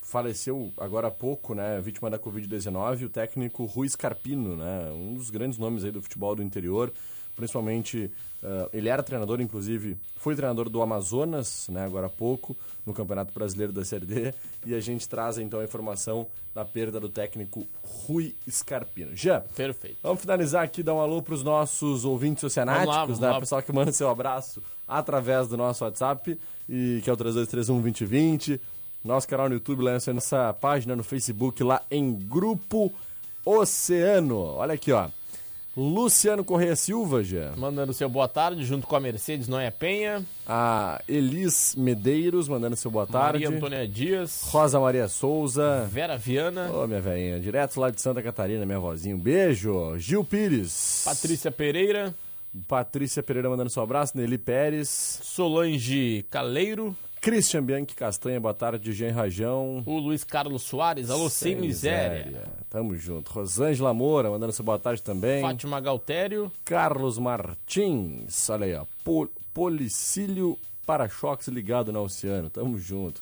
faleceu 0.00 0.72
agora 0.78 1.08
há 1.08 1.10
pouco, 1.10 1.54
né? 1.54 1.80
Vítima 1.80 2.08
da 2.08 2.18
Covid-19, 2.18 3.04
o 3.04 3.08
técnico 3.08 3.64
Rui 3.64 3.88
Scarpino, 3.88 4.56
né? 4.56 4.90
Um 4.92 5.14
dos 5.14 5.30
grandes 5.30 5.58
nomes 5.58 5.84
aí 5.84 5.90
do 5.90 6.00
futebol 6.00 6.34
do 6.34 6.42
interior. 6.42 6.92
Principalmente, 7.34 8.10
ah, 8.46 8.68
ele 8.72 8.88
era 8.88 9.02
treinador, 9.02 9.40
inclusive, 9.40 9.98
foi 10.14 10.36
treinador 10.36 10.70
do 10.70 10.80
Amazonas, 10.80 11.66
né? 11.68 11.84
Agora 11.84 12.06
há 12.06 12.10
pouco, 12.10 12.56
no 12.86 12.94
Campeonato 12.94 13.34
Brasileiro 13.34 13.72
da 13.72 13.84
Série 13.84 14.06
D. 14.06 14.32
E 14.64 14.72
a 14.72 14.78
gente 14.78 15.08
traz 15.08 15.36
então 15.36 15.58
a 15.58 15.64
informação 15.64 16.28
da 16.54 16.64
perda 16.64 17.00
do 17.00 17.08
técnico 17.08 17.66
Rui 17.82 18.36
Scarpino. 18.48 19.16
Jean, 19.16 19.42
Perfeito. 19.56 19.98
Vamos 20.00 20.20
finalizar 20.20 20.62
aqui, 20.62 20.80
dar 20.80 20.94
um 20.94 21.00
alô 21.00 21.20
para 21.20 21.34
os 21.34 21.42
nossos 21.42 22.04
ouvintes 22.04 22.44
oceanáticos, 22.44 22.86
Vamos 22.86 22.96
lá, 22.96 23.04
vamos 23.04 23.20
né? 23.20 23.30
lá. 23.30 23.36
O 23.36 23.40
pessoal 23.40 23.62
que 23.62 23.72
manda 23.72 23.90
seu 23.90 24.08
abraço 24.08 24.62
através 24.86 25.48
do 25.48 25.56
nosso 25.56 25.84
WhatsApp, 25.84 26.38
e 26.68 27.00
que 27.02 27.10
é 27.10 27.12
o 27.12 27.16
3231-2020. 27.16 28.60
Nosso 29.04 29.26
canal 29.26 29.48
no 29.48 29.54
YouTube, 29.54 29.82
lá 29.82 29.92
nessa 29.92 30.12
nossa 30.14 30.52
página 30.54 30.94
no 30.94 31.02
Facebook, 31.02 31.62
lá 31.64 31.82
em 31.90 32.12
Grupo 32.12 32.92
Oceano. 33.44 34.38
Olha 34.38 34.74
aqui, 34.74 34.92
ó. 34.92 35.08
Luciano 35.76 36.42
Correia 36.42 36.74
Silva, 36.74 37.22
já. 37.22 37.52
Mandando 37.56 37.92
seu 37.92 38.08
boa 38.08 38.26
tarde 38.26 38.64
junto 38.64 38.86
com 38.86 38.96
a 38.96 39.00
Mercedes 39.00 39.46
Noia 39.46 39.70
Penha, 39.70 40.24
A 40.46 41.02
Elis 41.06 41.74
Medeiros, 41.76 42.48
mandando 42.48 42.74
seu 42.76 42.90
boa 42.90 43.06
tarde. 43.06 43.44
Maria 43.44 43.56
Antônia 43.56 43.86
Dias, 43.86 44.44
Rosa 44.46 44.80
Maria 44.80 45.06
Souza. 45.06 45.86
Vera 45.92 46.16
Viana, 46.16 46.70
Ô, 46.72 46.86
minha 46.86 47.00
velhinha, 47.00 47.38
direto 47.38 47.78
lá 47.78 47.90
de 47.90 48.00
Santa 48.00 48.22
Catarina, 48.22 48.64
minha 48.64 48.78
vozinha. 48.78 49.14
Um 49.14 49.18
beijo. 49.18 49.98
Gil 49.98 50.24
Pires. 50.24 51.02
Patrícia 51.04 51.50
Pereira, 51.50 52.14
Patrícia 52.66 53.22
Pereira 53.22 53.50
mandando 53.50 53.68
seu 53.68 53.82
abraço. 53.82 54.16
Nelly 54.16 54.38
Pérez. 54.38 54.88
Solange 55.22 56.24
Caleiro, 56.30 56.96
Christian 57.26 57.64
Bianchi 57.64 57.92
Castanha, 57.96 58.38
boa 58.38 58.54
tarde. 58.54 58.92
Jean 58.92 59.10
Rajão. 59.12 59.82
o 59.84 59.98
Luiz 59.98 60.22
Carlos 60.22 60.62
Soares, 60.62 61.10
alô, 61.10 61.28
sem, 61.28 61.56
miséria. 61.56 62.44
Tamo 62.70 62.94
junto. 62.96 63.32
Rosângela 63.32 63.92
Moura 63.92 64.30
mandando 64.30 64.52
seu 64.52 64.64
boa 64.64 64.78
tarde 64.78 65.02
também. 65.02 65.42
Fátima 65.42 65.80
Galtério, 65.80 66.52
Carlos 66.64 67.18
Martins. 67.18 68.48
Olha 68.48 68.66
aí, 68.66 68.74
ó. 68.76 68.84
Pol 69.02 69.28
Policílio 69.52 70.56
Para-choques 70.86 71.48
ligado 71.48 71.92
no 71.92 72.00
oceano. 72.04 72.48
Tamo 72.48 72.78
junto. 72.78 73.20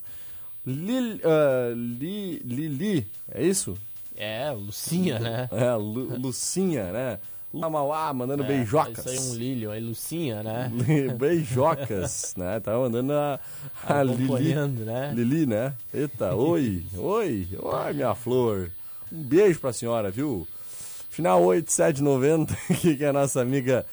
Ah, 0.66 1.72
Li- 1.74 2.40
Lili, 2.44 3.06
é 3.32 3.42
isso? 3.42 3.74
é, 4.14 4.50
Lucinha, 4.50 5.18
né? 5.18 5.48
É, 5.50 5.72
Lu- 5.76 6.18
Lucinha, 6.18 6.92
né? 6.92 7.18
Mauá 7.54 8.12
mandando 8.12 8.42
É, 8.42 8.46
beijocas. 8.46 8.98
Isso 8.98 9.08
aí 9.08 9.16
é 9.16 9.20
um 9.20 9.34
Lilian, 9.34 9.72
aí 9.72 9.80
Lucinha, 9.80 10.42
né? 10.42 10.70
Beijocas, 11.18 12.34
né? 12.38 12.60
Tá 12.60 12.76
mandando 12.76 13.12
a, 13.12 13.40
a 13.86 14.02
Lili. 14.02 14.24
Acompanhando, 14.24 14.84
né? 14.84 15.12
Lili, 15.14 15.46
né? 15.46 15.74
Eita, 15.92 16.34
oi, 16.34 16.84
oi, 16.96 17.48
oi, 17.58 17.92
minha 17.92 18.14
flor. 18.14 18.70
Um 19.12 19.22
beijo 19.22 19.60
pra 19.60 19.72
senhora, 19.72 20.10
viu? 20.10 20.46
Final 21.10 21.42
8790, 21.44 22.56
que 22.80 23.04
é 23.04 23.08
a 23.08 23.12
nossa 23.12 23.40
amiga 23.40 23.86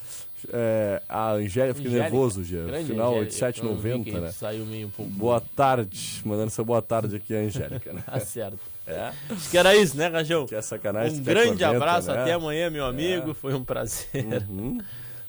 é, 0.51 1.01
a 1.07 1.31
Angélica. 1.33 1.75
Fiquei 1.75 1.91
Angélica, 1.91 2.09
nervoso, 2.09 2.43
Gia. 2.43 2.63
Final 2.83 3.19
Angélica. 3.19 3.63
Eu 3.63 3.75
vi 3.77 3.91
8790, 3.91 4.03
que 4.03 4.19
né? 4.19 4.31
Saiu 4.31 4.65
meio 4.65 4.87
um 4.87 4.91
pouco. 4.91 5.11
Boa 5.11 5.41
tarde, 5.55 6.21
mandando 6.25 6.49
seu 6.49 6.65
boa 6.65 6.81
tarde 6.81 7.15
aqui 7.15 7.35
a 7.35 7.39
Angélica, 7.39 7.93
né? 7.93 8.03
Tá 8.05 8.19
certo. 8.19 8.59
É. 8.91 9.13
Acho 9.29 9.49
que 9.49 9.57
era 9.57 9.75
isso, 9.75 9.97
né, 9.97 10.07
Rajão? 10.07 10.45
Que 10.45 10.55
é 10.55 10.61
sacanagem. 10.61 11.17
Um 11.17 11.21
é 11.21 11.23
grande 11.23 11.63
abraço, 11.63 12.11
né? 12.11 12.21
até 12.21 12.33
amanhã, 12.33 12.69
meu 12.69 12.85
amigo. 12.85 13.33
Foi 13.33 13.53
um 13.53 13.63
prazer. 13.63 14.07
Uhum. 14.49 14.77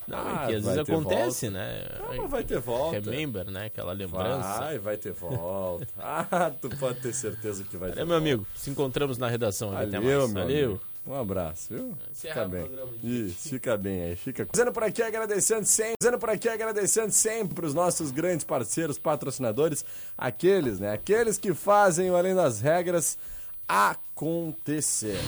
Não, 0.06 0.18
Ah, 0.18 0.44
é 0.44 0.46
que 0.48 0.54
às 0.56 0.64
vezes 0.64 0.84
ter 0.84 0.92
acontece, 0.92 1.48
né? 1.48 1.86
Ah, 2.20 2.26
vai 2.26 2.42
ter 2.42 2.58
volta. 2.58 2.98
Remember, 2.98 3.48
né? 3.50 3.66
Aquela 3.66 3.92
lembrança. 3.92 4.58
Vai, 4.58 4.78
vai 4.78 4.96
ter 4.96 5.12
volta. 5.12 5.86
Ah, 5.98 6.50
tu 6.60 6.68
pode 6.70 7.00
ter 7.00 7.12
certeza 7.14 7.62
que 7.64 7.76
vai 7.76 7.92
ter 7.92 8.00
É, 8.00 8.04
meu 8.04 8.08
volta. 8.18 8.22
amigo, 8.22 8.46
se 8.56 8.68
encontramos 8.68 9.16
na 9.18 9.28
redação. 9.28 9.70
Até 9.76 9.86
Valeu, 9.98 10.00
mais. 10.02 10.32
meu 10.32 10.42
Valeu. 10.42 10.64
amigo. 10.66 10.80
Um 11.04 11.14
abraço, 11.14 11.74
viu? 11.74 11.98
Encerra 12.12 12.44
Fica 12.44 12.48
bem. 12.48 12.70
Isso, 13.02 13.48
fica 13.48 13.76
bem 13.76 14.02
aí, 14.04 14.14
fica. 14.16 14.46
Fazendo 14.52 14.70
por 14.72 14.84
aqui, 14.84 15.02
agradecendo 15.02 15.64
sempre, 15.66 15.96
fazendo 16.00 16.18
por 16.18 16.30
aqui, 16.30 16.48
agradecendo 16.48 17.10
sempre 17.10 17.66
os 17.66 17.74
nossos 17.74 18.12
grandes 18.12 18.44
parceiros, 18.44 18.98
patrocinadores, 18.98 19.84
aqueles, 20.16 20.78
né? 20.78 20.92
Aqueles 20.92 21.38
que 21.38 21.52
fazem 21.54 22.08
o 22.10 22.16
Além 22.16 22.34
das 22.36 22.60
Regras 22.60 23.18
acontecer. 23.68 25.18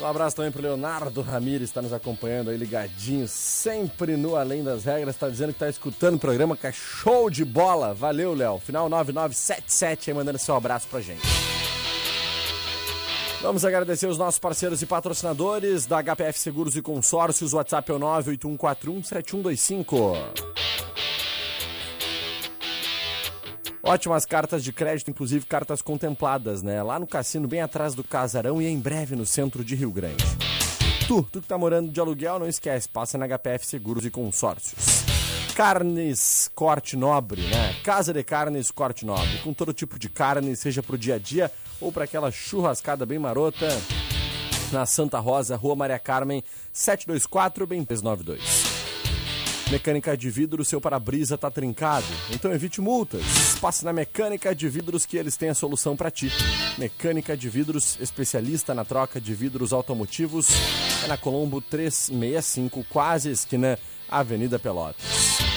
Um 0.00 0.06
abraço 0.06 0.34
também 0.34 0.50
pro 0.50 0.62
Leonardo 0.62 1.20
Ramires, 1.20 1.68
está 1.68 1.82
nos 1.82 1.92
acompanhando 1.92 2.48
aí 2.48 2.56
ligadinho, 2.56 3.28
sempre 3.28 4.16
no 4.16 4.34
Além 4.34 4.64
das 4.64 4.84
Regras, 4.84 5.14
está 5.14 5.28
dizendo 5.28 5.50
que 5.50 5.56
está 5.56 5.68
escutando 5.68 6.14
o 6.14 6.18
programa, 6.18 6.56
que 6.56 6.66
é 6.66 6.72
show 6.72 7.28
de 7.28 7.44
bola. 7.44 7.92
Valeu, 7.92 8.34
Léo. 8.34 8.58
Final 8.58 8.88
9977 8.88 10.10
aí 10.10 10.16
mandando 10.16 10.38
seu 10.38 10.56
abraço 10.56 10.88
pra 10.88 11.02
gente. 11.02 11.20
Vamos 13.42 13.64
agradecer 13.64 14.06
os 14.06 14.18
nossos 14.18 14.38
parceiros 14.38 14.82
e 14.82 14.86
patrocinadores 14.86 15.86
da 15.86 16.02
HPF 16.02 16.38
Seguros 16.38 16.76
e 16.76 16.82
Consórcios. 16.82 17.54
O 17.54 17.56
WhatsApp 17.56 17.90
é 17.90 17.94
o 17.94 17.98
981417125. 17.98 20.18
Ótimas 23.82 24.26
cartas 24.26 24.62
de 24.62 24.74
crédito, 24.74 25.10
inclusive 25.10 25.46
cartas 25.46 25.80
contempladas, 25.80 26.62
né? 26.62 26.82
Lá 26.82 26.98
no 26.98 27.06
cassino, 27.06 27.48
bem 27.48 27.62
atrás 27.62 27.94
do 27.94 28.04
casarão 28.04 28.60
e 28.60 28.66
em 28.66 28.78
breve 28.78 29.16
no 29.16 29.24
centro 29.24 29.64
de 29.64 29.74
Rio 29.74 29.90
Grande. 29.90 30.22
Tu, 31.08 31.22
tu 31.32 31.40
que 31.40 31.48
tá 31.48 31.56
morando 31.56 31.90
de 31.90 31.98
aluguel, 31.98 32.38
não 32.38 32.46
esquece, 32.46 32.90
passa 32.90 33.16
na 33.16 33.26
HPF 33.26 33.66
Seguros 33.66 34.04
e 34.04 34.10
Consórcios. 34.10 34.99
Carnes 35.60 36.50
Corte 36.54 36.96
Nobre, 36.96 37.42
né? 37.42 37.76
Casa 37.84 38.14
de 38.14 38.24
Carnes 38.24 38.70
Corte 38.70 39.04
Nobre, 39.04 39.40
com 39.44 39.52
todo 39.52 39.74
tipo 39.74 39.98
de 39.98 40.08
carne, 40.08 40.56
seja 40.56 40.82
pro 40.82 40.96
dia 40.96 41.16
a 41.16 41.18
dia 41.18 41.52
ou 41.78 41.92
para 41.92 42.04
aquela 42.04 42.30
churrascada 42.30 43.04
bem 43.04 43.18
marota. 43.18 43.68
Na 44.72 44.86
Santa 44.86 45.18
Rosa, 45.18 45.56
Rua 45.56 45.76
Maria 45.76 45.98
Carmen, 45.98 46.42
724, 46.72 47.66
bem 47.66 47.84
392. 47.84 48.40
Mecânica 49.70 50.16
de 50.16 50.30
vidro, 50.30 50.64
seu 50.64 50.80
para-brisa 50.80 51.36
tá 51.36 51.50
trincado. 51.50 52.06
Então 52.30 52.50
evite 52.54 52.80
multas. 52.80 53.22
Passe 53.60 53.84
na 53.84 53.92
Mecânica 53.92 54.54
de 54.54 54.66
Vidros 54.66 55.04
que 55.04 55.18
eles 55.18 55.36
têm 55.36 55.50
a 55.50 55.54
solução 55.54 55.94
para 55.94 56.10
ti. 56.10 56.32
Mecânica 56.78 57.36
de 57.36 57.50
Vidros, 57.50 57.98
especialista 58.00 58.74
na 58.74 58.86
troca 58.86 59.20
de 59.20 59.34
vidros 59.34 59.74
automotivos, 59.74 60.48
é 61.04 61.06
na 61.06 61.18
Colombo 61.18 61.60
365, 61.60 62.82
quase 62.88 63.30
esquina 63.30 63.78
Avenida 64.08 64.58
Pelotas. 64.58 65.49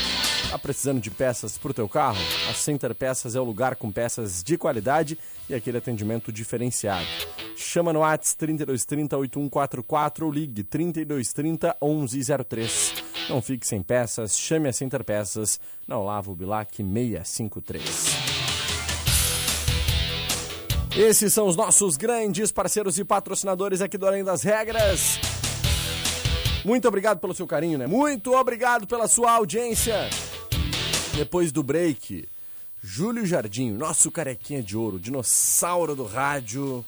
Tá 0.53 0.59
precisando 0.59 1.01
de 1.01 1.09
peças 1.09 1.57
para 1.57 1.71
o 1.71 1.73
teu 1.73 1.89
carro? 1.89 2.21
A 2.47 2.53
Center 2.53 2.93
Peças 2.93 3.35
é 3.35 3.39
o 3.39 3.43
lugar 3.43 3.75
com 3.75 3.91
peças 3.91 4.43
de 4.43 4.55
qualidade 4.55 5.17
e 5.49 5.55
aquele 5.55 5.79
atendimento 5.79 6.31
diferenciado. 6.31 7.07
Chama 7.55 7.91
no 7.91 8.01
Whats 8.01 8.35
3230 8.35 9.17
8144 9.17 10.27
ou 10.27 10.31
ligue 10.31 10.63
3230 10.63 11.75
1103. 11.81 12.93
Não 13.29 13.41
fique 13.41 13.65
sem 13.65 13.81
peças, 13.81 14.37
chame 14.37 14.69
a 14.69 14.73
Center 14.73 15.03
Peças 15.03 15.59
na 15.87 15.97
Olavo 15.97 16.35
Bilac 16.35 16.71
653. 16.75 17.83
Esses 20.95 21.33
são 21.33 21.47
os 21.47 21.55
nossos 21.55 21.97
grandes 21.97 22.51
parceiros 22.51 22.99
e 22.99 23.03
patrocinadores 23.03 23.81
aqui 23.81 23.97
do 23.97 24.05
Além 24.05 24.23
das 24.23 24.43
Regras. 24.43 25.17
Muito 26.63 26.87
obrigado 26.87 27.19
pelo 27.19 27.33
seu 27.33 27.47
carinho, 27.47 27.79
né? 27.79 27.87
Muito 27.87 28.35
obrigado 28.35 28.85
pela 28.85 29.07
sua 29.07 29.31
audiência. 29.31 30.07
Depois 31.15 31.51
do 31.51 31.61
break, 31.61 32.27
Júlio 32.81 33.25
Jardim, 33.25 33.71
nosso 33.71 34.09
carequinha 34.09 34.63
de 34.63 34.75
ouro, 34.75 34.99
dinossauro 34.99 35.95
do 35.95 36.05
rádio, 36.05 36.83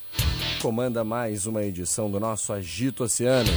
comanda 0.62 1.04
mais 1.04 1.46
uma 1.46 1.64
edição 1.64 2.10
do 2.10 2.20
nosso 2.20 2.52
Agito 2.52 3.04
Oceano. 3.04 3.52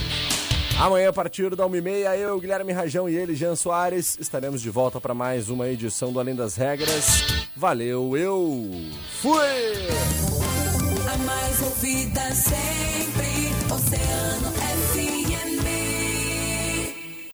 Amanhã, 0.79 1.09
a 1.09 1.13
partir 1.13 1.57
da 1.57 1.67
1h30, 1.67 2.19
eu, 2.19 2.39
Guilherme 2.39 2.73
Rajão 2.73 3.09
e 3.09 3.17
ele, 3.17 3.35
Jean 3.35 3.57
Soares, 3.57 4.19
estaremos 4.21 4.61
de 4.61 4.69
volta 4.69 5.01
para 5.01 5.15
mais 5.15 5.49
uma 5.49 5.69
edição 5.69 6.13
do 6.13 6.21
Além 6.21 6.37
das 6.37 6.55
Regras. 6.55 7.25
Valeu, 7.57 8.17
eu 8.17 8.71
fui! 9.21 9.33
A 11.13 11.17
mais 11.17 11.63
ouvida 11.63 12.31
sempre, 12.35 13.75
Oceano 13.75 14.58